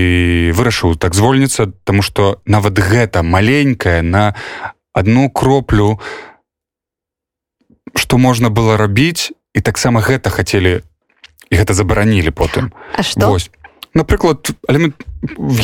вырашыў 0.56 0.96
так 0.96 1.12
звольніцца 1.12 1.68
тому 1.84 2.00
что 2.00 2.40
нават 2.48 2.80
гэта 2.80 3.20
маленькая 3.20 4.00
на 4.00 4.32
одну 4.96 5.28
кроплю 5.28 6.00
на 6.00 6.35
што 7.96 8.18
можна 8.18 8.50
было 8.50 8.76
рабіць 8.76 9.32
і 9.54 9.60
таксама 9.60 10.00
гэта 10.00 10.30
хацелі 10.30 10.84
і 11.50 11.54
гэта 11.56 11.72
забаранілі 11.72 12.30
потым. 12.30 12.72
Напрыклад 13.96 14.52
але 14.68 14.92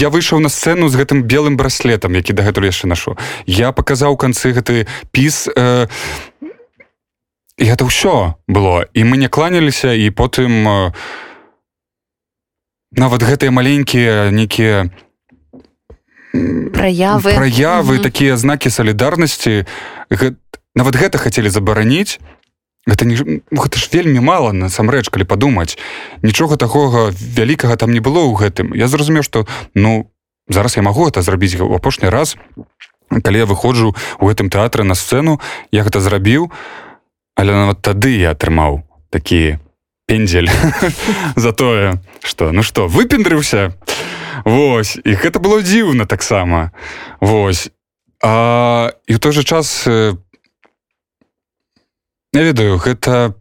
я 0.01 0.09
выйшаў 0.09 0.41
на 0.41 0.49
сцэну 0.49 0.89
з 0.89 0.97
гэтым 0.97 1.23
белым 1.29 1.57
браслетам 1.61 2.17
які 2.17 2.33
дагэтуль 2.33 2.73
яшчэ 2.73 2.89
нашу 2.89 3.17
я 3.47 3.73
паказаў 3.73 4.17
канцы 4.17 4.57
гэты 4.57 4.89
піс 5.13 5.53
э, 5.53 5.87
і 7.59 7.65
гэта 7.65 7.85
ўсё 7.85 8.35
было. 8.49 8.89
І 8.97 9.05
мы 9.05 9.21
не 9.21 9.29
кланяліся 9.29 9.93
і 9.93 10.09
потым 10.11 10.51
э, 10.67 10.93
нават 12.97 13.23
гэтыя 13.23 13.51
маленькія 13.53 14.33
нейкія 14.33 14.91
праявы. 16.73 17.37
праявы 17.37 17.99
такія 18.01 18.37
знакі 18.37 18.71
салідарнасці. 18.71 19.69
Гэта 20.09 20.41
нават 20.75 20.97
гэта 20.97 21.19
хацелі 21.19 21.49
забараніць. 21.49 22.19
Гэта 22.87 23.07
не 23.07 23.15
гэта 23.55 23.79
ж 23.79 23.87
вельмі 23.93 24.19
мала 24.19 24.51
насамрэч 24.51 25.07
калі 25.07 25.23
падумаць. 25.25 25.79
Нічога 26.23 26.59
такога 26.59 27.15
вялікага 27.15 27.77
там 27.79 27.95
не 27.95 28.03
было 28.03 28.27
ў 28.27 28.35
гэтым. 28.35 28.75
Я 28.75 28.91
зразумеў 28.91 29.23
што 29.23 29.47
ну 29.75 30.11
зараз 30.49 30.77
я 30.77 30.83
магу 30.83 31.07
это 31.07 31.23
зрабіць 31.23 31.55
у 31.63 31.71
апошні 31.75 32.11
раз. 32.11 32.35
Калі 33.07 33.39
я 33.39 33.47
выходжу 33.47 33.95
у 34.19 34.25
гэтым 34.27 34.51
тэатры 34.51 34.83
на 34.83 34.99
сцэну 34.99 35.39
я 35.71 35.87
гэта 35.87 36.01
зрабіў 36.01 36.51
але 37.39 37.53
нават 37.53 37.79
тады 37.87 38.19
я 38.19 38.35
атрымаў 38.35 38.83
такі 39.11 39.63
пензель 40.07 40.51
за 41.37 41.53
тое 41.53 42.03
что 42.23 42.51
ну 42.51 42.63
что 42.67 42.89
выпендрыўся. 42.89 43.79
Вось 44.45 44.99
і 44.99 45.15
гэта 45.15 45.39
было 45.39 45.63
дзіўна 45.63 46.11
таксама. 46.11 46.75
Вось. 47.21 47.71
І 48.27 49.13
ў 49.15 49.19
той 49.23 49.33
же 49.33 49.45
час 49.47 49.87
Не 52.33 52.43
ведаю 52.49 52.79
гэта 52.81 53.37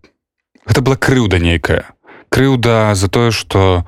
гэта 0.67 0.81
была 0.83 0.99
крыўда 0.99 1.39
нейкая. 1.39 1.95
Крыўда 2.27 2.91
за 2.93 3.07
тое 3.07 3.31
что 3.31 3.87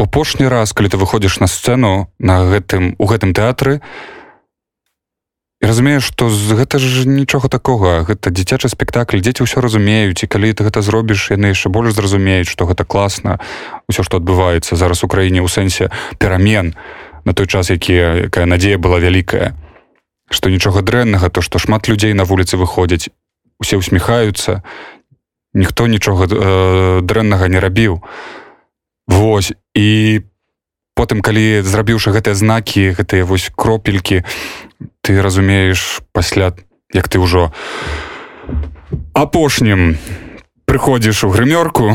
апошні 0.00 0.48
раз 0.48 0.72
калі 0.72 0.88
ты 0.88 0.96
выходзіш 0.96 1.40
на 1.44 1.46
сцэну 1.46 2.08
на 2.16 2.48
гэтым 2.48 2.96
у 2.96 3.04
гэтым 3.04 3.36
тэатры 3.36 3.84
разумееш 5.60 6.08
что 6.08 6.32
гэта 6.32 6.80
ж 6.80 7.04
нічога 7.04 7.52
такога. 7.52 8.00
Гэта 8.08 8.32
дзіцячы 8.32 8.72
спектакль 8.72 9.20
дзеці 9.20 9.44
ўсё 9.44 9.60
разумеюць 9.60 10.24
і 10.24 10.30
калі 10.32 10.56
ты 10.56 10.64
гэта 10.64 10.80
зробіш 10.80 11.36
яны 11.36 11.52
яшчэ 11.52 11.68
больш 11.68 11.92
зразумеюць 12.00 12.48
что 12.48 12.64
гэта 12.64 12.88
класна 12.88 13.44
ўсё 13.92 14.00
што 14.00 14.16
адбываецца 14.24 14.72
зараз 14.72 15.04
у 15.04 15.08
краіне 15.12 15.44
ў 15.44 15.52
сэнсе 15.52 15.92
перамен 16.16 16.72
на 17.28 17.36
той 17.36 17.44
час 17.44 17.68
які 17.68 18.32
якая 18.32 18.48
надзея 18.48 18.80
была 18.80 19.04
вялікая. 19.04 19.52
Што 20.32 20.48
нічога 20.48 20.80
дрэннага 20.80 21.28
то 21.28 21.44
што 21.44 21.60
шмат 21.60 21.92
людзей 21.92 22.16
на 22.16 22.24
вуліцы 22.24 22.56
выходзяць 22.56 23.12
усе 23.60 23.76
усміхаюцца 23.76 24.62
ніхто 25.56 25.86
нічога 25.86 26.28
э, 26.28 27.00
дрэннага 27.00 27.48
не 27.48 27.60
рабіў. 27.60 28.04
Вось 29.08 29.52
і 29.72 30.20
потым 30.96 31.20
калі 31.20 31.60
зрабіўшы 31.60 32.12
гэтыя 32.12 32.34
знакі 32.36 32.96
гэтыя 32.96 33.28
вось 33.28 33.52
кропелькі 33.52 34.24
ты 35.04 35.20
разумееш 35.20 36.00
пасля 36.12 36.56
як 36.96 37.08
ты 37.12 37.20
ўжо 37.20 37.52
апошнім 39.12 40.00
прыходзіш 40.64 41.28
у 41.28 41.32
грымёрку 41.32 41.92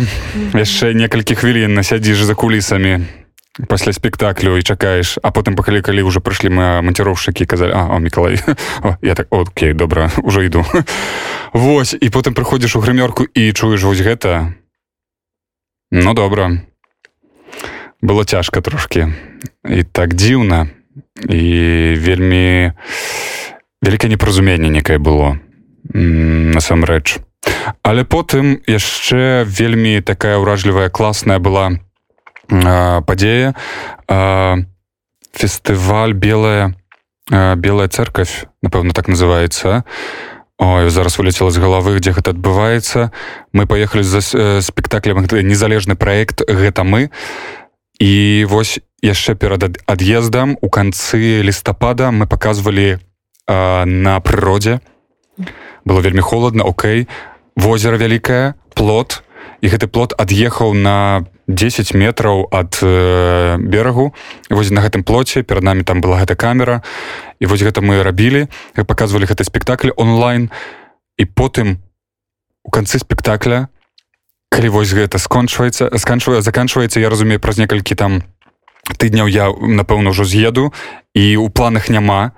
яшчэ 0.53 0.94
некалькі 0.94 1.34
хвілін 1.34 1.74
насядзіш 1.74 2.22
за 2.30 2.38
кулісамі 2.38 3.01
пасля 3.67 3.93
спектаклю 3.93 4.58
і 4.58 4.63
чакаеш 4.63 5.20
а 5.24 5.31
потым 5.31 5.55
пахалі 5.60 5.81
калі 5.84 6.08
ўжо 6.08 6.24
прыйшлі 6.24 6.50
мы 6.50 6.79
манціроўшчыкі 6.88 7.46
казалі 7.46 7.75
а, 7.75 8.00
мікалай 8.00 8.39
я 9.01 9.15
так 9.15 9.27
Окей 9.29 9.74
добра 9.74 10.12
уже 10.24 10.46
іду 10.46 10.65
Вось 11.53 11.96
і 12.00 12.08
потым 12.08 12.31
прыходзіш 12.31 12.79
у 12.79 12.81
грымёрку 12.81 13.27
і 13.27 13.51
чуеш 13.51 13.84
вось 13.84 14.00
гэта. 14.00 14.55
Ну 15.91 16.13
добра 16.13 16.63
было 18.01 18.24
цяжка 18.24 18.62
трошки. 18.62 19.12
І 19.67 19.84
так 19.84 20.15
дзіўна 20.15 20.72
і 21.27 21.43
вельмі 22.00 22.72
вялікае 23.84 24.10
непразуменне 24.15 24.72
некае 24.72 24.98
было 24.98 25.43
насамрэч. 25.91 27.20
Але 27.84 28.08
потым 28.08 28.63
яшчэ 28.63 29.43
вельмі 29.43 30.00
такая 30.00 30.39
ўражлівая 30.39 30.88
класная 30.88 31.43
была 31.43 31.75
у 31.75 31.90
падзея. 32.51 33.55
Фестываль 35.31 36.13
белая 36.13 36.75
белая 37.31 37.88
церковь 37.88 38.46
напэўна 38.62 38.91
так 38.91 39.08
называется 39.08 39.86
Ой, 40.62 40.89
зараз 40.89 41.17
вылетела 41.17 41.50
з 41.50 41.58
галавы 41.58 41.98
дзе 41.98 42.12
гэта 42.12 42.38
адбываецца. 42.38 43.10
Мы 43.50 43.65
поехали 43.65 44.03
за 44.03 44.22
спектаклем 44.62 45.25
незалежны 45.25 45.96
проект 45.96 46.46
гэта 46.46 46.84
мы 46.84 47.10
і 47.98 48.46
вось 48.46 48.77
яшчэ 49.01 49.34
перад 49.34 49.81
ад'ездам 49.89 50.58
у 50.62 50.70
канцы 50.70 51.41
лістапада 51.41 52.12
мы 52.12 52.27
показывалі 52.27 53.00
на 53.48 54.20
прыродзе. 54.22 54.81
Было 55.86 56.00
вельмі 56.01 56.22
холодно 56.22 56.63
Окей. 56.63 57.08
Возера 57.55 57.98
вялікае 57.98 58.53
плот. 58.75 59.24
І 59.62 59.67
гэты 59.70 59.88
плот 59.88 60.13
ад'ехаў 60.13 60.74
на 60.74 61.25
10 61.55 61.93
метраў 61.93 62.48
ад 62.51 62.79
э, 62.81 63.58
берагу. 63.60 64.13
Вось 64.50 64.72
на 64.72 64.81
гэтым 64.81 65.03
плоце 65.03 65.43
перад 65.43 65.63
нами 65.63 65.84
там 65.84 66.01
была 66.01 66.20
гэта 66.20 66.36
камера. 66.36 66.81
І 67.39 67.46
вось 67.46 67.62
гэта 67.62 67.81
мы 67.81 68.03
рабілі. 68.03 68.48
Показывалі 68.75 69.27
гэты 69.27 69.43
спектакль 69.43 69.91
онлайн. 69.96 70.50
І 71.17 71.25
потым 71.25 71.84
у 72.63 72.70
канцы 72.72 73.00
спектакля 73.00 73.67
калі 74.51 74.70
вось 74.70 74.91
гэта 74.91 75.17
скончваецца 75.17 75.96
сканчвае 75.96 76.41
заканчваецца 76.41 77.00
я 77.00 77.10
разумею 77.10 77.39
праз 77.39 77.58
некалькі 77.58 77.96
там 77.96 78.24
тыдняў 79.00 79.31
я 79.31 79.48
напэўна 79.48 80.12
ўжо 80.12 80.24
з'еду. 80.24 80.74
І 81.13 81.38
у 81.38 81.50
планах 81.50 81.89
няма 81.89 82.31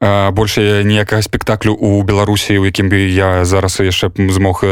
а 0.00 0.30
больше 0.30 0.84
ніякага 0.84 1.22
спектаклю 1.22 1.74
у 1.74 2.02
беларусі 2.02 2.58
у 2.58 2.64
якім 2.64 2.86
бы 2.86 3.10
я 3.10 3.44
зараз 3.44 3.82
яшчэ 3.82 4.14
змог 4.14 4.62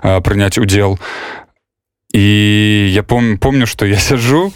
прыняць 0.00 0.56
удзел 0.56 0.96
і 2.16 2.92
я 2.92 3.02
пом 3.02 3.36
помню 3.36 3.66
что 3.66 3.84
я 3.84 3.96
сяджу 4.00 4.52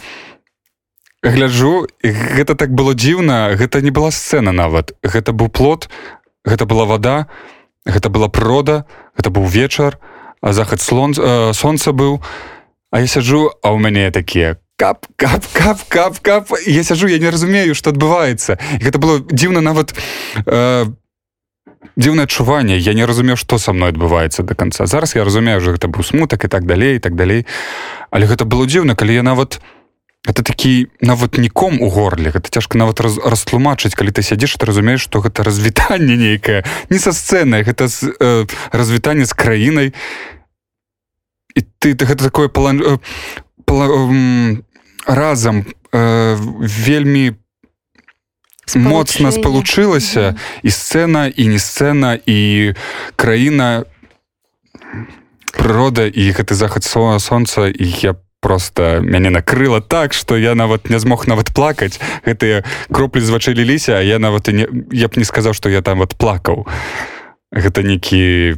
гляджу 1.21 1.85
гэта 2.01 2.55
так 2.55 2.73
было 2.73 2.97
дзіўна 2.97 3.53
гэта 3.53 3.85
не 3.85 3.91
была 3.93 4.09
сцэна 4.09 4.49
нават. 4.51 4.97
Гэта 5.05 5.29
быў 5.29 5.53
плод 5.53 5.85
гэта 6.43 6.65
была 6.65 6.85
вода 6.89 7.29
гэта 7.85 8.09
была 8.09 8.29
прода 8.33 8.89
гэта 9.13 9.29
быў 9.29 9.45
вечар 9.45 10.01
а 10.41 10.53
захад 10.53 10.81
слон 10.81 11.13
э, 11.13 11.53
солнца 11.53 11.93
быў. 11.93 12.17
А 12.89 12.99
я 12.99 13.05
сяджу 13.05 13.53
а 13.61 13.71
у 13.73 13.77
мяне 13.77 14.09
такія 14.09 14.57
кап 14.81 15.05
кап 15.15 15.45
кап 15.53 15.77
кап 15.87 16.19
кап. 16.19 16.49
Я 16.65 16.83
сяджу 16.83 17.05
я 17.05 17.19
не 17.19 17.29
разумею 17.29 17.75
что 17.75 17.93
адбываецца. 17.93 18.57
Гэта 18.81 18.97
было 18.97 19.21
дзіўна 19.21 19.61
нават 19.61 19.93
э, 20.49 20.85
дзіўнае 21.97 22.25
адчуванне 22.25 22.77
я 22.77 22.93
не 22.93 23.05
разумею 23.05 23.37
што 23.37 23.57
са 23.57 23.73
мной 23.73 23.91
адбываецца 23.91 24.43
до 24.43 24.55
конца. 24.55 24.85
Зараз 24.85 25.15
я 25.15 25.23
разумею 25.23 25.59
że 25.61 25.73
гэта 25.77 25.87
быў 25.87 26.03
смутак 26.03 26.45
і 26.45 26.47
так 26.47 26.65
далей 26.65 26.99
так 26.99 27.15
далей 27.15 27.45
але 28.11 28.25
гэта 28.25 28.45
было 28.45 28.65
дзіўна 28.65 28.95
калі 28.95 29.13
я 29.13 29.23
нават 29.23 29.61
это 30.27 30.43
такі 30.43 30.87
нават 31.01 31.37
ніком 31.37 31.81
у 31.81 31.89
горле 31.89 32.29
гэта 32.29 32.49
цяжка 32.49 32.77
нават 32.77 33.01
раз, 33.01 33.17
растлумачыць 33.17 33.95
калі 33.95 34.11
ты 34.13 34.21
сядзіш 34.21 34.57
ты 34.57 34.65
разумееш 34.65 35.01
што 35.01 35.19
гэта 35.21 35.43
развітанне 35.43 36.15
нейкае 36.15 36.63
не 36.89 36.99
са 36.99 37.11
сцэнай 37.11 37.65
гэта 37.65 37.89
э, 37.89 38.45
развітанне 38.71 39.25
з 39.25 39.33
краінай 39.33 39.93
і 41.55 41.61
ты, 41.79 41.95
ты 41.97 42.05
гэта 42.05 42.29
такое 42.29 42.47
план 42.47 42.81
э, 42.81 42.97
э, 43.67 44.55
разам 45.07 45.65
э, 45.91 46.37
вельмі 46.61 47.40
по 48.73 48.79
моцна 48.79 49.31
спалучылася 49.31 50.35
і 50.63 50.69
сцэна 50.69 51.27
і 51.27 51.47
не 51.47 51.59
сцэна 51.59 52.19
і 52.25 52.73
краіна 53.15 53.85
прырода 55.51 56.07
і 56.07 56.23
гэты 56.31 56.55
захад 56.55 56.83
слова 56.83 57.19
сонца 57.19 57.67
і 57.67 57.85
я 58.01 58.15
просто 58.41 58.99
мяне 59.01 59.29
накрыла 59.29 59.81
так 59.81 60.13
что 60.13 60.37
я 60.37 60.55
нават 60.55 60.89
не 60.89 60.99
змог 60.99 61.27
нават 61.27 61.53
плакаць 61.53 61.99
гэтыя 62.25 62.65
кроплі 62.91 63.21
з 63.21 63.29
вачэй 63.29 63.53
ліліся 63.53 63.97
а 63.97 64.01
я 64.01 64.19
нават 64.19 64.49
і 64.49 64.53
не 64.53 64.65
я 64.91 65.07
б 65.07 65.15
не 65.15 65.23
сказаў 65.23 65.53
что 65.53 65.69
я 65.69 65.81
там 65.81 65.99
вот 65.99 66.17
плакаў 66.17 66.67
гэта 67.53 67.83
некі 67.83 68.57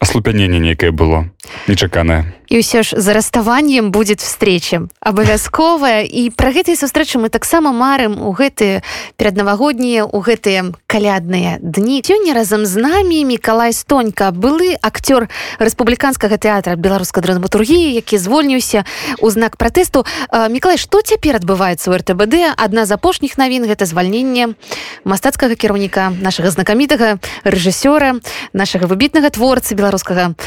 аслупяненне 0.00 0.58
нейкае 0.58 0.90
было 0.90 1.28
нечаканае 1.68 2.32
і 2.54 2.62
ўсё 2.62 2.86
ж 2.86 2.94
за 2.94 3.12
расставаннем 3.12 3.90
будет 3.90 4.22
встреча 4.22 4.86
абавязковая. 5.02 6.06
І 6.06 6.30
пра 6.30 6.54
гэтай 6.54 6.78
сустрэчы 6.78 7.18
мы 7.18 7.26
таксама 7.26 7.74
марым 7.74 8.22
у 8.22 8.30
гэтыя 8.30 8.86
пераднавагоднія 9.18 10.06
у 10.06 10.22
гэтыя 10.22 10.70
калядныя 10.86 11.58
дні. 11.58 11.98
Сёння 12.06 12.30
разам 12.30 12.62
з 12.62 12.78
намі 12.78 13.26
мікалай 13.26 13.74
стонька 13.74 14.30
былы 14.30 14.78
акцёр 14.78 15.26
рэспубліканскага 15.58 16.38
тэатра 16.38 16.78
беларускай 16.78 17.26
драматургіі 17.26 17.90
які 17.98 18.22
звольніўся 18.22 18.86
у 19.18 19.26
знак 19.34 19.58
пратэсту. 19.58 20.06
Мікалай 20.30 20.78
што 20.78 21.02
цяпер 21.02 21.42
адбываецца 21.42 21.90
у 21.90 21.98
ртбд 21.98 22.54
адна 22.54 22.86
з 22.86 22.94
апошніх 22.94 23.34
навін 23.34 23.66
гэта 23.66 23.82
звальненне 23.82 24.54
мастацкага 25.02 25.58
кіраўніка 25.58 26.14
нашага 26.22 26.54
знакамітага 26.54 27.18
рэжысёра 27.42 28.22
нашага 28.54 28.86
выбітнага 28.86 29.34
творцы 29.34 29.74
беларускага 29.74 30.38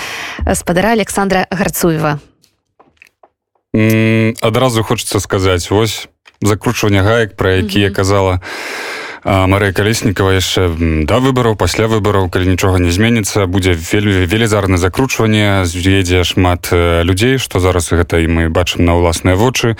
спадара 0.56 0.96
александра 0.96 1.52
гарцу 1.52 1.97
Цуева 1.98 2.20
адразу 4.42 4.84
хочется 4.84 5.20
сказаць 5.20 5.70
вось 5.70 6.08
закручванне 6.42 7.02
гаек 7.02 7.36
про 7.36 7.62
якія 7.62 7.92
казала 7.92 8.42
Марыя 9.28 9.74
калеснікова 9.74 10.40
яшчэ 10.40 10.72
да 11.04 11.20
выбараў 11.20 11.58
пасля 11.60 11.90
выбараў 11.92 12.30
калі 12.32 12.48
нічога 12.48 12.80
не 12.80 12.94
зменіцца 12.96 13.46
будзе 13.46 13.74
вельмі 13.76 14.24
велізарна 14.24 14.78
закручванне 14.78 15.66
з'едзе 15.66 16.24
шмат 16.24 16.70
людзей 16.72 17.38
што 17.38 17.60
зараз 17.60 17.92
гэта 17.92 18.24
і 18.24 18.28
мы 18.32 18.50
бачым 18.50 18.86
на 18.86 18.96
ўласныя 18.96 19.36
вочы. 19.36 19.76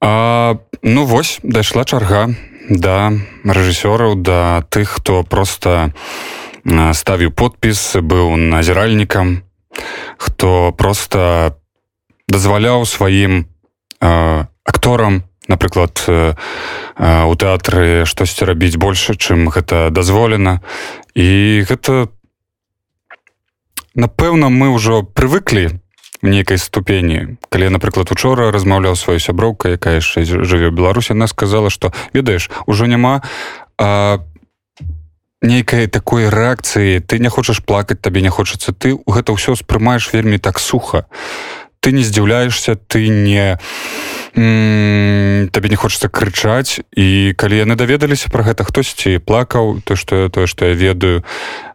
А, 0.00 0.58
ну 0.82 1.04
вось 1.04 1.38
дайшла 1.42 1.84
чарга 1.84 2.34
да 2.68 3.12
рэжысёраў 3.44 4.16
да 4.16 4.66
тых 4.68 4.98
хто 4.98 5.22
просто 5.22 5.92
ставіў 6.66 7.30
подпіс 7.30 8.02
быў 8.02 8.34
назіральнікам 8.36 9.47
хто 10.18 10.72
просто 10.72 11.54
дазваляў 12.28 12.84
сваім 12.86 13.48
э, 14.00 14.44
акторам 14.64 15.24
напрыклад 15.48 16.04
э, 16.06 16.34
у 17.00 17.34
тэатры 17.34 18.04
штосьці 18.04 18.44
рабіць 18.44 18.76
больше 18.76 19.16
чым 19.16 19.48
гэта 19.48 19.88
дазволена 19.90 20.60
і 21.16 21.64
гэта 21.64 22.12
напэўна 23.96 24.52
мы 24.52 24.70
ўжо 24.70 25.02
прывыклі 25.02 25.80
нейкай 26.22 26.58
ступені. 26.58 27.38
Калі 27.48 27.70
напрыклад 27.70 28.10
учора 28.10 28.50
размаўляў 28.50 28.98
сваю 28.98 29.22
сяброўка 29.22 29.78
якая 29.78 30.02
яшчэ 30.02 30.26
жыве 30.26 30.70
беларусі 30.70 31.14
она 31.14 31.26
сказала 31.26 31.70
что 31.70 31.92
ведаеш 32.12 32.50
ужо 32.66 32.86
няма 32.86 33.22
а 33.78 34.20
нейкай 35.42 35.86
такой 35.86 36.28
рэакцыі. 36.28 37.00
Ты 37.00 37.18
не 37.18 37.28
хочаш 37.28 37.62
плакаць 37.62 38.00
табе 38.00 38.22
не 38.22 38.30
хочацца. 38.30 38.72
Ты 38.72 38.98
гэта 39.06 39.32
ўсё 39.32 39.54
спрымаеш 39.54 40.10
вельмі 40.12 40.38
так 40.38 40.58
суха. 40.58 41.06
Ты 41.80 41.92
не 41.92 42.02
здзіўляешься 42.02 42.74
ты 42.74 43.06
не 43.08 43.58
табе 44.34 45.68
не 45.70 45.78
хочацца 45.78 46.08
крычаць. 46.10 46.82
І 46.90 47.34
калі 47.38 47.62
яны 47.62 47.78
даведаліся 47.78 48.30
пра 48.34 48.42
гэта 48.42 48.66
хтосьці 48.66 49.22
плакаў 49.22 49.78
то 49.86 49.94
што 49.94 50.28
тое 50.28 50.46
што 50.46 50.66
я 50.66 50.74
ведаю 50.74 51.22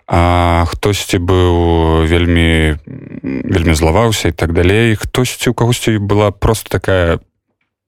а 0.08 0.68
хтосьці 0.68 1.24
быў 1.24 2.04
вельмі 2.04 2.76
вельмі 3.24 3.74
злаваўся 3.80 4.28
і 4.28 4.36
так 4.36 4.52
далей. 4.52 4.96
Хтосьці 5.00 5.50
у 5.50 5.54
кагосьці 5.56 6.04
была 6.04 6.32
просто 6.32 6.68
такая 6.70 7.20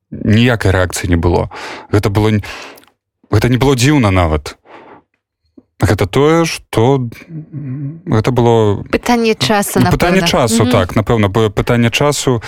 ніякай 0.10 0.72
рэакцыі 0.72 1.12
не 1.12 1.20
было. 1.20 1.52
Гэта 1.92 2.08
было 2.08 2.32
гэта 3.28 3.52
не 3.52 3.60
было 3.60 3.76
дзіўна 3.76 4.08
нават 4.16 4.56
гэта 5.82 6.06
тое 6.08 6.46
что 6.46 7.10
гэта 8.06 8.32
было 8.32 8.84
пытанне 8.92 9.36
часу 9.36 9.80
ну, 9.80 9.92
пытанне 9.92 10.22
часу 10.28 10.64
mm 10.64 10.68
-hmm. 10.68 10.72
так 10.72 10.96
напэўна 10.96 11.28
было 11.28 11.50
пытанне 11.50 11.90
часу 11.90 12.42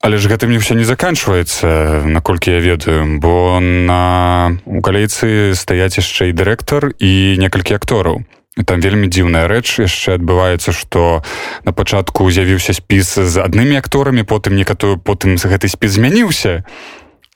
але 0.00 0.18
ж 0.18 0.30
гэтым 0.30 0.50
не 0.50 0.58
все 0.58 0.74
не 0.74 0.84
заканчваецца 0.84 2.02
наколькі 2.06 2.50
я 2.50 2.60
ведаю 2.60 3.18
бо 3.18 3.58
на 3.60 4.58
у 4.64 4.80
калейцы 4.80 5.54
стаяць 5.54 5.98
яшчэ 5.98 6.30
і 6.30 6.36
дырэктар 6.38 6.94
і 6.98 7.36
некалькі 7.38 7.74
актораў. 7.74 8.22
Там 8.66 8.80
вельмі 8.80 9.10
дзіўная 9.10 9.46
рэч 9.50 9.82
яшчэ 9.82 10.18
адбываецца 10.18 10.70
што 10.70 11.22
на 11.66 11.74
пачатку 11.74 12.30
з'явіўся 12.30 12.74
спіс 12.78 13.18
з 13.18 13.36
аднымі 13.42 13.78
акторамі 13.78 14.22
потым 14.22 14.54
некаторую 14.54 14.98
потым 15.02 15.34
гэты 15.34 15.66
спіс 15.66 15.98
змяніўся. 15.98 16.62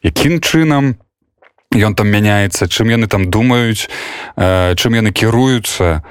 Якім 0.03 0.39
чынам 0.39 1.02
ён 1.75 1.95
там 1.95 2.09
мяняецца 2.09 2.69
чым 2.69 2.93
яны 2.93 3.09
там 3.09 3.31
думаюць 3.31 3.89
э, 4.37 4.75
чым 4.77 4.95
яны 4.95 5.13
кіруюцца. 5.13 6.03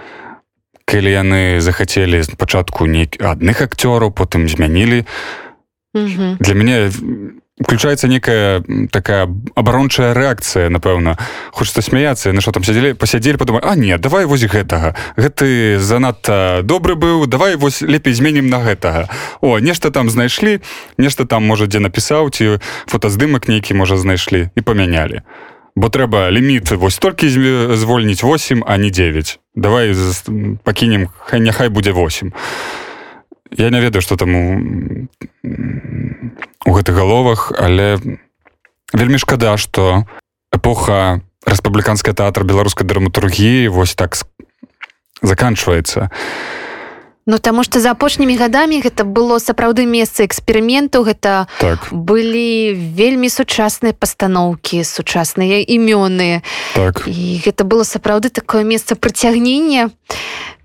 Калі 0.86 1.12
яны 1.12 1.62
захацелі 1.62 2.20
пачатку 2.36 2.86
нейк 2.86 3.22
адных 3.22 3.62
акцёраў 3.62 4.12
потым 4.12 4.50
змянілі. 4.50 5.06
Для 5.94 6.54
мяне 6.54 6.92
включается 7.64 8.08
некая 8.08 8.64
такая 8.92 9.30
абарончая 9.56 10.14
рэакцыя 10.14 10.70
напэўна. 10.70 11.18
Хочется 11.52 11.82
смяяться 11.82 12.32
на 12.34 12.42
что 12.42 12.52
там 12.52 12.64
сядзелі 12.64 12.94
пасядзелі 12.94 13.38
подумать 13.38 13.64
А 13.66 13.76
не 13.76 13.98
давай 13.98 14.26
вось 14.26 14.44
гэтага. 14.44 14.96
Гэты 15.16 15.80
занадта 15.80 16.62
добры 16.64 16.96
быў 16.96 17.28
давай 17.28 17.56
вось 17.56 17.82
лепей 17.82 18.14
зменім 18.14 18.50
на 18.50 18.60
гэтага 18.60 19.10
о 19.42 19.60
нешта 19.60 19.92
там 19.92 20.10
знайшлі 20.10 20.62
нешта 20.98 21.26
там 21.26 21.46
можа 21.46 21.68
дзе 21.68 21.80
напісаў 21.80 22.30
ці 22.32 22.60
фотаздымак 22.88 23.48
нейкі 23.48 23.74
можа 23.74 23.98
знайшлі 23.98 24.50
і 24.56 24.62
памянялі 24.62 25.22
бо 25.76 25.90
трэба 25.90 26.32
ліміт 26.32 26.72
вось 26.72 26.98
толькі 26.98 27.30
звольніць 27.76 28.24
8 28.24 28.64
а 28.68 28.78
не 28.78 28.90
9 28.90 29.40
давай 29.56 29.96
пакінем 30.64 31.10
хай 31.20 31.40
няхай 31.40 31.70
будзе 31.70 31.92
8 31.92 32.34
я 33.58 33.70
не 33.70 33.80
ведаю 33.80 34.02
что 34.02 34.18
там 34.18 34.36
у 34.36 35.08
у 36.66 36.72
гэтых 36.74 36.96
галовах 36.96 37.52
але 37.58 38.00
вельмі 38.94 39.18
шкада 39.18 39.58
что 39.58 40.06
эпоха 40.52 41.22
рэспубліканская 41.46 42.14
тэатр 42.14 42.44
беларускай 42.44 42.88
драматургіі 42.88 43.68
вось 43.68 43.96
так 43.96 44.18
заканчваецца 45.22 46.10
Ну 47.26 47.38
таму 47.38 47.64
што 47.64 47.80
за 47.80 47.92
апошнімі 47.94 48.34
гадамі 48.38 48.82
гэта 48.82 49.06
было 49.06 49.38
сапраўды 49.38 49.86
месца 49.86 50.26
эксперыменту 50.26 51.06
гэта 51.06 51.46
так. 51.62 51.94
былі 51.94 52.74
вельмі 52.74 53.30
сучасныя 53.30 53.94
пастаноўкі 53.94 54.82
сучасныя 54.82 55.62
імёны 55.62 56.42
так. 56.74 57.06
і 57.06 57.42
гэта 57.46 57.62
было 57.64 57.86
сапраўды 57.86 58.34
такое 58.34 58.66
месца 58.66 58.98
прыцягнення 58.98 59.94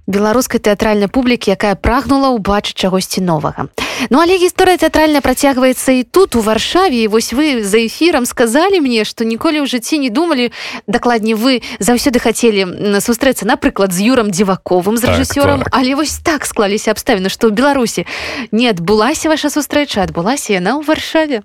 беларускай 0.07 0.63
тэатральнай 0.63 1.11
публікі 1.11 1.51
якая 1.53 1.75
прагнула 1.75 2.31
ўбачыць 2.39 2.79
чагосьці 2.79 3.21
новага. 3.27 3.67
Ну 4.11 4.23
але 4.23 4.39
гісторыя 4.39 4.79
тэатральная 4.79 5.21
працягваецца 5.21 5.99
і 5.99 6.03
тут 6.07 6.37
у 6.39 6.41
варшаве 6.41 7.03
і 7.03 7.11
вось 7.11 7.33
вы 7.35 7.65
за 7.67 7.83
эфірам 7.83 8.27
сказалі 8.27 8.81
мне 8.81 9.03
што 9.03 9.27
ніколі 9.27 9.65
ў 9.65 9.67
жыцці 9.67 9.99
не 9.99 10.11
думалі 10.11 10.53
дакладней 10.87 11.35
вы 11.35 11.63
заўсёды 11.83 12.23
хацелі 12.23 13.01
сустрэцца 13.03 13.49
напрыклад 13.51 13.91
з 13.91 14.07
юрам 14.07 14.31
дзіваковым 14.31 14.97
з 14.97 15.11
рэжысёрам. 15.11 15.67
так, 15.67 15.71
так. 15.71 15.79
але 15.79 15.95
вось 15.99 16.19
так 16.23 16.47
склаліся 16.47 16.95
абставіны 16.95 17.29
што 17.29 17.51
ў 17.51 17.53
беларусі 17.57 18.07
не 18.53 18.71
адбылася 18.71 19.29
ваша 19.29 19.51
сустрэча 19.51 20.07
адбылася 20.07 20.55
яна 20.55 20.79
ў 20.79 20.87
варшаве. 20.87 21.43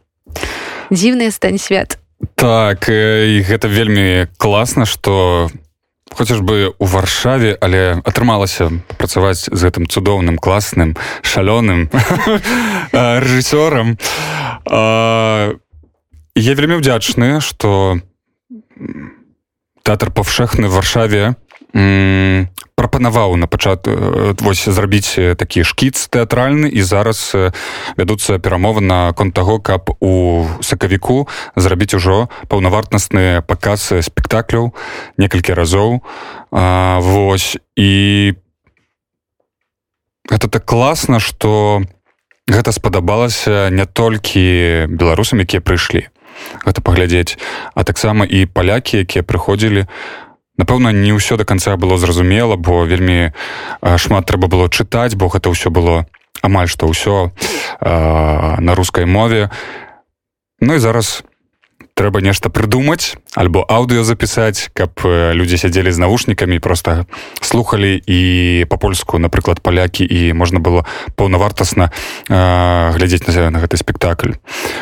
Дзіўная 0.92 1.32
стань 1.32 1.58
свят. 1.58 1.98
Так 2.36 2.86
і 2.90 3.42
гэта 3.42 3.66
вельмі 3.66 4.30
класна 4.38 4.86
что 4.86 5.50
у 5.50 5.71
бы 6.42 6.74
у 6.78 6.86
варшаве 6.86 7.58
але 7.62 8.02
атрымалася 8.04 8.70
працаваць 8.98 9.48
з 9.48 9.60
гэтым 9.60 9.88
цудоўным 9.88 10.38
класным 10.38 10.96
шалёным 11.24 11.90
рэжысёрам. 12.94 13.98
Я 16.36 16.54
вельмі 16.56 16.80
ўдзячны 16.80 17.42
што 17.42 18.00
тэатр 19.84 20.12
павшэхны 20.12 20.68
варшаве 20.68 21.36
прапанаваў 22.82 23.36
на 23.38 23.48
пачат 23.48 23.88
э, 23.88 24.34
вось 24.42 24.66
зрабіць 24.66 25.14
э, 25.18 25.36
такі 25.36 25.64
шкіц 25.64 26.10
тэатральны 26.10 26.66
і 26.66 26.82
зараз 26.82 27.32
э, 27.38 27.54
вядуцца 27.94 28.42
перамовы 28.42 28.82
на 28.82 29.14
конт 29.14 29.38
таго 29.38 29.60
каб 29.62 29.94
у 30.02 30.46
сакавіку 30.66 31.30
зрабіць 31.56 31.94
ужо 31.94 32.28
паўнавартасныя 32.50 33.46
паказы 33.46 34.02
спектакляў 34.02 34.74
некалькі 35.22 35.54
разоў. 35.54 36.02
А, 36.52 37.00
Вось 37.00 37.58
і 37.78 38.34
гэта 40.28 40.50
так 40.50 40.66
класна 40.66 41.22
што 41.22 41.86
гэта 42.50 42.72
спадабалася 42.74 43.70
не 43.70 43.86
толькі 43.86 44.90
беларусам 44.90 45.46
якія 45.46 45.62
прыйшлі 45.62 46.10
гэта 46.66 46.82
паглядзець 46.82 47.38
а 47.78 47.86
таксама 47.86 48.26
і 48.26 48.50
палякі 48.50 49.06
якія 49.06 49.24
прыходзілі 49.24 49.86
на 49.86 50.31
напэўна 50.58 50.92
не 50.92 51.12
ўсё 51.16 51.38
до 51.38 51.46
конца 51.46 51.78
было 51.78 51.98
зразумела 51.98 52.56
бо 52.56 52.86
вельмі 52.86 53.32
шмат 53.82 54.26
трэба 54.26 54.48
было 54.48 54.66
чытаць 54.68 55.16
бо 55.16 55.28
гэта 55.32 55.50
ўсё 55.52 55.72
было 55.72 56.06
амаль 56.42 56.68
што 56.68 56.90
ўсё 56.90 57.32
на 57.82 58.72
рускай 58.76 59.06
мове. 59.06 59.50
Ну 60.60 60.76
і 60.76 60.84
зараз 60.84 61.24
трэба 61.94 62.22
нешта 62.22 62.50
прыдумаць 62.50 63.18
альбо 63.36 63.66
аўдыо 63.68 64.04
запісаць 64.04 64.70
каб 64.74 65.02
людзі 65.06 65.58
сядзелі 65.58 65.92
з 65.92 66.02
навушнікамі 66.02 66.60
просто 66.60 67.06
слухали 67.42 68.02
і 68.06 68.66
по-польску 68.70 69.20
напрыклад 69.20 69.62
палякі 69.62 70.06
і 70.06 70.34
можна 70.34 70.60
было 70.60 70.86
паўнавартасна 71.16 71.92
глядзець 72.30 73.28
на 73.28 73.50
на 73.50 73.60
гэты 73.60 73.78
спектакль. 73.78 74.40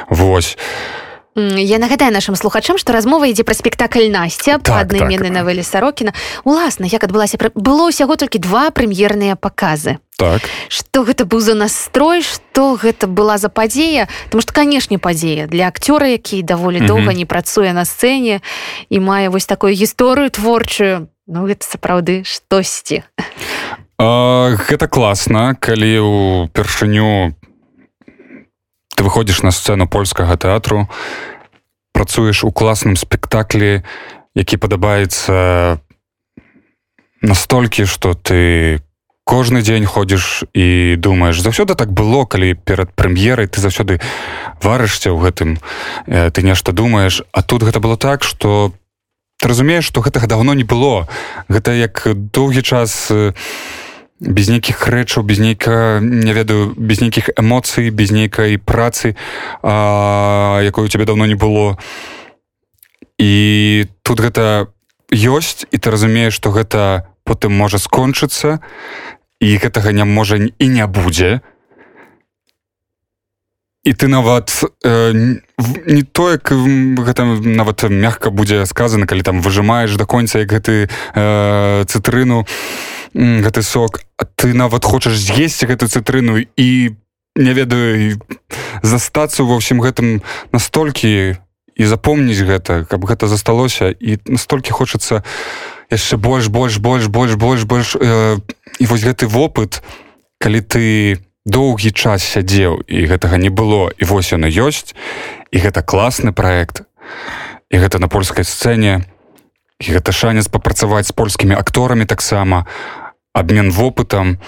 Вось. 0.10 0.58
а 0.58 1.09
Я 1.36 1.78
нагадаю 1.78 2.12
нашим 2.12 2.36
слухачам 2.36 2.78
што 2.78 2.94
размова 2.94 3.30
ідзе 3.30 3.44
пра 3.44 3.54
спектакль 3.54 4.10
насця 4.10 4.58
так, 4.58 4.90
аднайменнай 4.90 5.30
так. 5.30 5.38
навелі 5.42 5.64
сарокіна 5.64 6.14
уласна 6.44 6.90
як 6.90 7.04
адбылася 7.04 7.38
было 7.56 7.88
ўсяго 7.90 8.18
толькі 8.18 8.42
два 8.42 8.70
прэм'ерныя 8.72 9.36
паказы. 9.36 10.00
Так. 10.18 10.42
Что 10.68 11.08
гэта 11.08 11.24
быў 11.24 11.40
за 11.40 11.54
настрой 11.56 12.22
что 12.22 12.76
гэта 12.76 13.08
была 13.08 13.38
за 13.38 13.48
падзея? 13.48 14.10
Потому 14.26 14.42
что 14.42 14.54
канешне 14.54 15.00
падзея 15.00 15.48
для 15.48 15.70
акцёра 15.70 16.10
які 16.10 16.42
даволі 16.44 16.82
доўга 16.82 17.14
не 17.14 17.26
працуе 17.26 17.72
на 17.74 17.86
сцэне 17.86 18.42
і 18.90 18.98
мае 19.00 19.30
вось 19.30 19.46
такую 19.46 19.74
гісторыю 19.74 20.30
творчую 20.30 21.08
Ну 21.30 21.46
гэта 21.46 21.62
сапраўды 21.62 22.26
штосьці. 22.26 23.06
Гэта 24.02 24.88
класна 24.90 25.54
калі 25.54 26.50
упершыню 26.50 27.38
ты 29.00 29.08
выходзіш 29.08 29.48
на 29.48 29.52
сцэну 29.56 29.88
польскага 29.88 30.36
тэатру 30.36 30.92
працуеш 31.96 32.44
у 32.44 32.52
класным 32.52 33.00
спектаклі 33.00 33.80
які 34.36 34.60
падабаецца 34.60 35.80
настолькі 37.24 37.88
что 37.88 38.12
ты 38.12 38.84
кожны 39.24 39.64
дзень 39.64 39.88
ходзіш 39.88 40.52
і 40.52 41.00
думаеш 41.00 41.40
заўсёды 41.40 41.80
так 41.80 41.96
было 41.96 42.28
калі 42.28 42.60
перад 42.60 42.92
прэм'ерай 42.92 43.48
ты 43.48 43.64
заўсёды 43.64 44.04
варышся 44.60 45.16
ў 45.16 45.32
гэтым 45.32 45.50
э, 46.04 46.28
ты 46.36 46.44
нешта 46.44 46.76
думаеш. 46.76 47.24
А 47.32 47.40
тут 47.40 47.64
гэта 47.64 47.80
было 47.80 47.96
так 47.96 48.28
что 48.28 48.76
ты 49.40 49.48
разумееш 49.48 49.88
что 49.88 50.04
гэтага 50.04 50.28
давно 50.28 50.52
не 50.54 50.68
было. 50.68 51.08
Гэта 51.48 51.72
як 51.72 52.04
доўгі 52.36 52.68
час 52.68 53.08
не 53.08 53.32
без 54.20 54.50
нейкіх 54.52 54.88
рэчаў 54.88 55.24
без 55.24 55.40
нейка 55.40 56.00
не 56.04 56.34
ведаю 56.34 56.76
без 56.76 57.00
нейкіх 57.00 57.32
эмоцый 57.40 57.90
без 57.90 58.12
нейкай 58.12 58.58
працы 58.60 59.16
а, 59.64 60.60
якой 60.62 60.86
у 60.86 60.88
тебе 60.88 61.06
давно 61.06 61.26
не 61.26 61.36
было. 61.36 61.78
І 63.18 63.88
тут 64.04 64.20
гэта 64.20 64.68
ёсць 65.12 65.66
і 65.72 65.78
ты 65.78 65.92
разумееш 65.92 66.34
что 66.34 66.52
гэта 66.52 67.08
потым 67.24 67.56
можа 67.56 67.80
скончыцца 67.80 68.60
і 69.40 69.58
гэтага 69.58 69.92
не 69.96 70.04
можа 70.04 70.36
і 70.36 70.68
не 70.68 70.88
будзе. 70.88 71.42
І 73.88 73.94
ты 73.94 74.08
нават 74.12 74.52
э, 74.84 75.40
не 75.88 76.04
то 76.04 76.32
як 76.32 76.52
гэта 76.52 77.24
нават 77.40 77.88
мягка 77.88 78.30
будзе 78.30 78.66
сказана 78.66 79.08
калі 79.08 79.24
там 79.24 79.42
выжимаеш 79.42 79.96
да 79.96 80.06
конца 80.06 80.44
як 80.44 80.52
гэты 80.52 80.92
э, 81.16 81.84
цытрыну 81.88 82.44
гэты 83.14 83.62
сок 83.64 84.02
ты 84.36 84.54
нават 84.54 84.86
хочаш 84.86 85.18
з'есці 85.18 85.66
гэту 85.66 85.88
цытрыну 85.88 86.44
і 86.44 86.70
не 87.36 87.54
ведаю 87.54 88.20
застацца 88.84 89.44
ва 89.44 89.58
ўсім 89.58 89.82
гэтым 89.82 90.22
настолькі 90.52 91.40
і 91.80 91.84
запомніць 91.88 92.44
гэта 92.44 92.84
каб 92.86 93.08
гэта 93.08 93.32
засталося 93.32 93.90
і 93.90 94.20
настолькі 94.28 94.76
хочацца 94.76 95.24
яшчэ 95.90 96.18
больш 96.18 96.52
больш 96.52 96.78
больш 96.78 97.08
больш 97.08 97.34
больш 97.36 97.64
больш 97.64 97.96
э, 97.96 98.38
і 98.80 98.86
вось 98.86 99.06
гэты 99.08 99.26
вопыт 99.26 99.82
калі 100.38 100.62
ты 100.62 100.86
доўгі 101.46 101.92
час 101.96 102.22
сядзеў 102.22 102.84
і 102.86 103.06
гэтага 103.08 103.40
не 103.40 103.50
было 103.50 103.90
і 103.96 104.04
вось 104.06 104.36
яно 104.36 104.52
ёсць 104.52 104.94
і 105.52 105.58
гэта 105.58 105.82
класны 105.82 106.36
проект 106.36 106.84
і 107.72 107.76
гэта 107.80 107.98
на 107.98 108.12
польскай 108.12 108.44
сцэне 108.44 109.08
і 109.80 109.88
гэта 109.96 110.12
шанец 110.12 110.52
папрацаваць 110.52 111.08
з 111.08 111.16
польскімі 111.16 111.56
акторамі 111.56 112.06
таксама 112.06 112.68
обмен 113.34 113.72
вопытам 113.72 114.40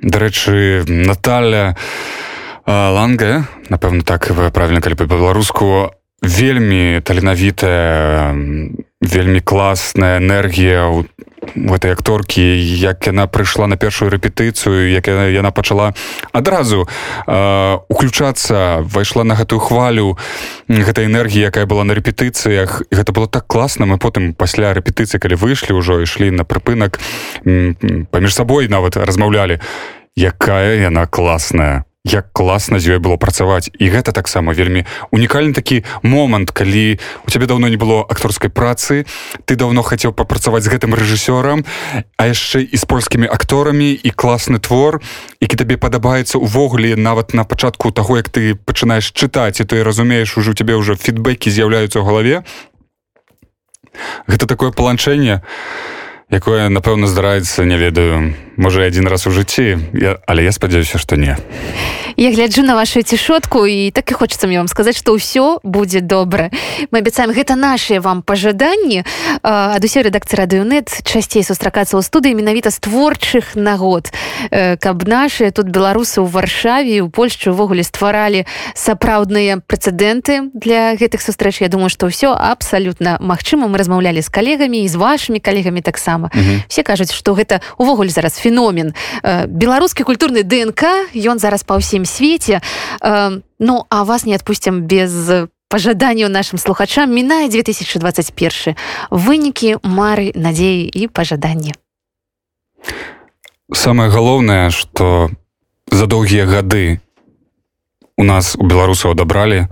дарэчы 0.00 0.84
Наталя 0.88 1.76
ланга 2.66 3.46
напэўна 3.68 4.02
так 4.02 4.26
правильно 4.52 4.80
калі 4.80 4.96
па-беларуску 4.96 5.95
вельмі 6.22 7.00
таленавітая 7.04 8.34
вельмі 9.00 9.40
класная 9.40 10.18
энергія 10.18 10.88
у 10.88 11.04
гэтай 11.54 11.92
акторкі 11.92 12.42
як 12.42 13.06
яна 13.06 13.26
прыйшла 13.26 13.66
на 13.66 13.76
першую 13.76 14.10
рэпетыцыю 14.10 14.90
як 14.90 15.06
яна, 15.06 15.28
яна 15.30 15.50
пачала 15.50 15.94
адразу 16.32 16.88
э, 17.26 17.78
уключацца 17.88 18.84
пайшла 18.92 19.24
на 19.24 19.34
гэтую 19.34 19.60
хвалю 19.60 20.18
гэтай 20.68 21.06
энергіі 21.06 21.48
якая 21.48 21.66
была 21.66 21.84
на 21.84 21.94
рэпетыцыях. 21.94 22.82
Гэта 22.90 23.12
было 23.12 23.28
так 23.28 23.46
класна. 23.46 23.86
Мы 23.86 23.98
потым 23.98 24.34
пасля 24.34 24.74
рэпетыцыі 24.74 25.20
калі 25.20 25.36
выйшлі 25.36 25.78
ўжо 25.78 26.02
ішлі 26.02 26.30
на 26.30 26.44
прыпынак 26.44 26.98
паміж 28.10 28.34
сабой 28.34 28.68
нават 28.68 28.96
размаўлялі 28.96 29.60
якая 30.16 30.80
яна 30.80 31.06
класная 31.06 31.84
як 32.06 32.30
класна 32.32 32.78
з 32.78 32.94
ёй 32.94 32.98
было 33.02 33.18
працаваць. 33.18 33.66
І 33.82 33.90
гэта 33.90 34.14
таксама 34.14 34.54
вельмі 34.54 34.86
унікальны 35.10 35.50
такі 35.50 35.82
момант 36.06 36.54
калі 36.54 37.02
у 37.26 37.28
цябе 37.30 37.50
даўно 37.50 37.66
не 37.66 37.76
было 37.76 38.06
акторскай 38.06 38.50
працы 38.50 39.06
ты 39.44 39.58
даўно 39.58 39.82
хацеў 39.82 40.14
папрацаваць 40.14 40.62
з 40.62 40.70
гэтым 40.70 40.94
рэжысёрам 40.94 41.66
а 42.16 42.22
яшчэ 42.30 42.62
і 42.62 42.76
з 42.76 42.84
польскімі 42.86 43.26
акторамі 43.26 43.90
і 43.90 44.10
класны 44.14 44.62
твор 44.62 45.02
які 45.42 45.58
табе 45.58 45.76
падабаецца 45.76 46.38
увогуле 46.38 46.94
нават 46.94 47.34
на 47.34 47.42
пачатку 47.42 47.90
таго 47.90 48.22
як 48.22 48.30
ты 48.30 48.54
пачынаеш 48.54 49.10
чытаць 49.10 49.58
і 49.58 49.66
ты 49.66 49.82
разумееш 49.82 50.38
ужо 50.38 50.54
цябе 50.54 50.78
ўжо 50.78 50.94
фідбэкі 50.94 51.50
з'яўляюцца 51.50 51.98
ў 51.98 52.06
галаве. 52.06 52.36
Гэта 54.30 54.46
такое 54.46 54.70
паланчэнне 54.70 55.42
якое 56.30 56.68
напэўна 56.68 57.06
здараецца 57.06 57.64
не 57.64 57.78
ведаю. 57.78 58.34
Можа 58.56 58.88
адзін 58.88 59.06
раз 59.06 59.26
у 59.28 59.30
жыцці 59.30 59.76
я, 59.92 60.16
але 60.26 60.44
я 60.44 60.52
спадзяюся 60.52 60.98
што 60.98 61.16
не. 61.16 61.36
Я 62.16 62.32
гляджу 62.32 62.64
на 62.64 62.74
вашу 62.74 63.02
цішотку 63.02 63.66
і 63.66 63.90
так 63.90 64.10
і 64.10 64.14
хочется 64.14 64.46
мне 64.46 64.56
вам 64.56 64.68
сказаць 64.68 64.96
что 64.96 65.12
ўсё 65.12 65.60
будзе 65.62 66.00
добра. 66.00 66.48
Мы 66.90 67.04
абяцаем 67.04 67.36
гэта 67.36 67.54
наши 67.54 68.00
вам 68.00 68.22
пожаданні 68.24 69.04
ад 69.44 69.84
усёй 69.84 70.08
рэдакцыі 70.08 70.40
радыёнет 70.40 70.88
часцей 71.04 71.44
сустракацца 71.44 72.00
ў 72.00 72.02
студыі 72.02 72.32
менавіта 72.32 72.72
з 72.72 72.80
творчых 72.80 73.52
нагод. 73.52 74.08
Каб 74.48 75.04
наши 75.04 75.52
тут 75.52 75.68
беларусы 75.68 76.24
ў 76.24 76.26
варшаве 76.26 77.04
у 77.04 77.12
польшчы 77.12 77.52
увогуле 77.52 77.84
стваралі 77.84 78.48
сапраўдныя 78.72 79.60
прэцэдэнты 79.60 80.56
для 80.56 80.96
гэтых 80.96 81.20
сустрэч. 81.20 81.60
Я 81.60 81.68
думаю 81.68 81.92
что 81.92 82.08
ўсё 82.08 82.32
абсалютна 82.32 83.20
магчыма. 83.20 83.68
Мы 83.68 83.76
размаўлялі 83.76 84.24
з 84.24 84.32
калегамі 84.32 84.80
і 84.80 84.88
з 84.88 84.96
вашими 84.96 85.36
калегамі 85.44 85.84
таксама 85.84 86.15
все 86.68 86.82
кажуць 86.82 87.12
что 87.12 87.34
гэта 87.34 87.60
увогуле 87.78 88.10
зараз 88.10 88.38
феномен 88.38 88.94
беларускі 89.48 90.04
культурны 90.04 90.42
днк 90.42 91.12
ён 91.14 91.38
зараз 91.38 91.64
па 91.64 91.76
ўсім 91.76 92.04
свеце. 92.04 92.60
Ну 93.58 93.74
а 93.88 94.04
вас 94.04 94.26
не 94.26 94.34
отпустим 94.34 94.84
без 94.84 95.12
пожаданняў 95.68 96.28
нашим 96.30 96.58
слухачам. 96.58 97.10
Мінае 97.10 97.48
2021 97.48 98.76
вынікі 99.10 99.82
мары 99.82 100.30
надзеі 100.34 100.86
і 100.86 101.08
пожаданні 101.08 101.74
самое 103.72 104.10
галоўнае 104.10 104.70
что 104.70 105.30
за 105.90 106.06
доўгія 106.06 106.46
гады 106.46 107.00
у 108.16 108.24
нас 108.24 108.54
у 108.56 108.62
беларусаў 108.66 109.12
адабралі 109.12 109.66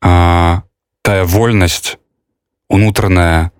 тая 0.00 1.24
вольнасць 1.24 1.96
унутраная 2.68 3.52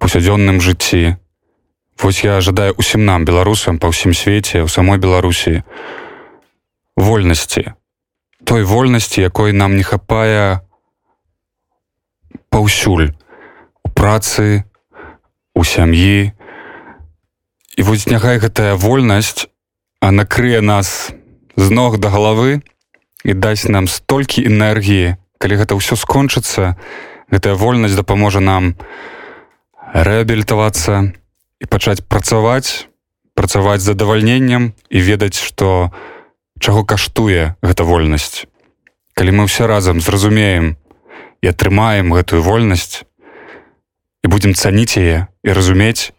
паўсядзённым 0.00 0.64
жыцці. 0.64 1.20
Вось 2.00 2.24
я 2.24 2.40
жадаю 2.40 2.72
усім 2.80 3.04
нам 3.04 3.28
беларусам 3.28 3.76
па 3.76 3.92
ўсім 3.92 4.16
свеце 4.16 4.64
у 4.64 4.68
самой 4.72 4.96
беларусі 4.96 5.62
вольнасці. 6.96 7.76
Той 8.48 8.64
вольнасці 8.64 9.20
якой 9.20 9.52
нам 9.52 9.76
не 9.76 9.84
хапае 9.84 10.64
паўсюль. 12.48 13.12
У 13.84 13.88
працы 13.92 14.64
у 15.54 15.62
сям'і. 15.62 16.32
І 17.76 17.80
вось 17.84 18.08
няхай 18.08 18.40
гэтая 18.40 18.80
вольнасць 18.80 19.46
а 20.00 20.10
накрые 20.10 20.64
нас 20.64 21.12
з 21.56 21.70
ног 21.70 22.00
да 22.00 22.08
галавы 22.08 22.64
і 23.24 23.32
дасць 23.36 23.68
нам 23.68 23.84
столькі 23.84 24.48
энергіі. 24.48 25.20
Калі 25.36 25.60
гэта 25.60 25.76
ўсё 25.76 26.00
скончыцца 26.00 26.80
гэтая 27.28 27.52
вольнасць 27.60 27.96
дапаможа 28.00 28.40
нам 28.40 28.80
рэабілітавацца 29.94 31.10
і 31.60 31.64
пачаць 31.66 32.02
працаваць 32.06 32.86
працаваць 33.34 33.80
задавальненнем 33.80 34.72
і 34.90 34.98
ведаць 35.00 35.38
што 35.40 35.90
чаго 36.60 36.84
каштуе 36.84 37.56
гэта 37.64 37.82
вольнасць. 37.88 38.46
Калі 39.16 39.30
мы 39.34 39.42
ўсе 39.48 39.66
разам 39.66 40.00
зразумеем 40.04 40.76
і 41.42 41.50
атрымаем 41.50 42.12
гэтую 42.14 42.42
вольнасць 42.44 43.02
і 44.22 44.26
будзем 44.28 44.54
цаніць 44.54 45.00
яе 45.00 45.26
і 45.42 45.50
разумець 45.56 46.12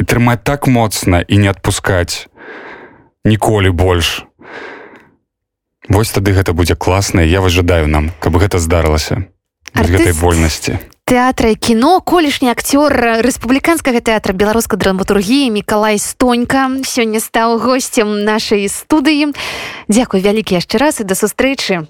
і 0.00 0.06
трымаць 0.06 0.40
так 0.46 0.70
моцна 0.70 1.20
і 1.20 1.36
не 1.42 1.50
адпускаць 1.50 2.30
ніколі 3.24 3.74
больш. 3.74 4.24
Вось 5.90 6.14
тады 6.14 6.32
гэта 6.32 6.54
будзе 6.54 6.78
класна 6.78 7.20
я 7.20 7.42
вас 7.44 7.52
жадаю 7.52 7.90
нам 7.90 8.14
каб 8.22 8.38
гэта 8.40 8.62
здарылася 8.62 9.26
гэтай 9.74 10.14
вольнасці 10.16 10.78
тэатра 11.10 11.54
кіно. 11.58 11.98
Колішні 12.06 12.54
акцёр 12.54 12.94
рэспубліканскага 12.94 13.98
тэатра 13.98 14.30
беларускай 14.30 14.78
драматургіі 14.78 15.50
Миколай 15.50 15.98
стонька 15.98 16.70
сёння 16.86 17.18
стаў 17.18 17.58
госцем 17.58 18.22
нашай 18.22 18.70
студыі. 18.70 19.34
Дякую 19.90 20.22
вялікі 20.22 20.62
яшчэ 20.62 20.78
раз 20.78 21.02
і 21.02 21.10
да 21.10 21.18
сустрэчы 21.18 21.82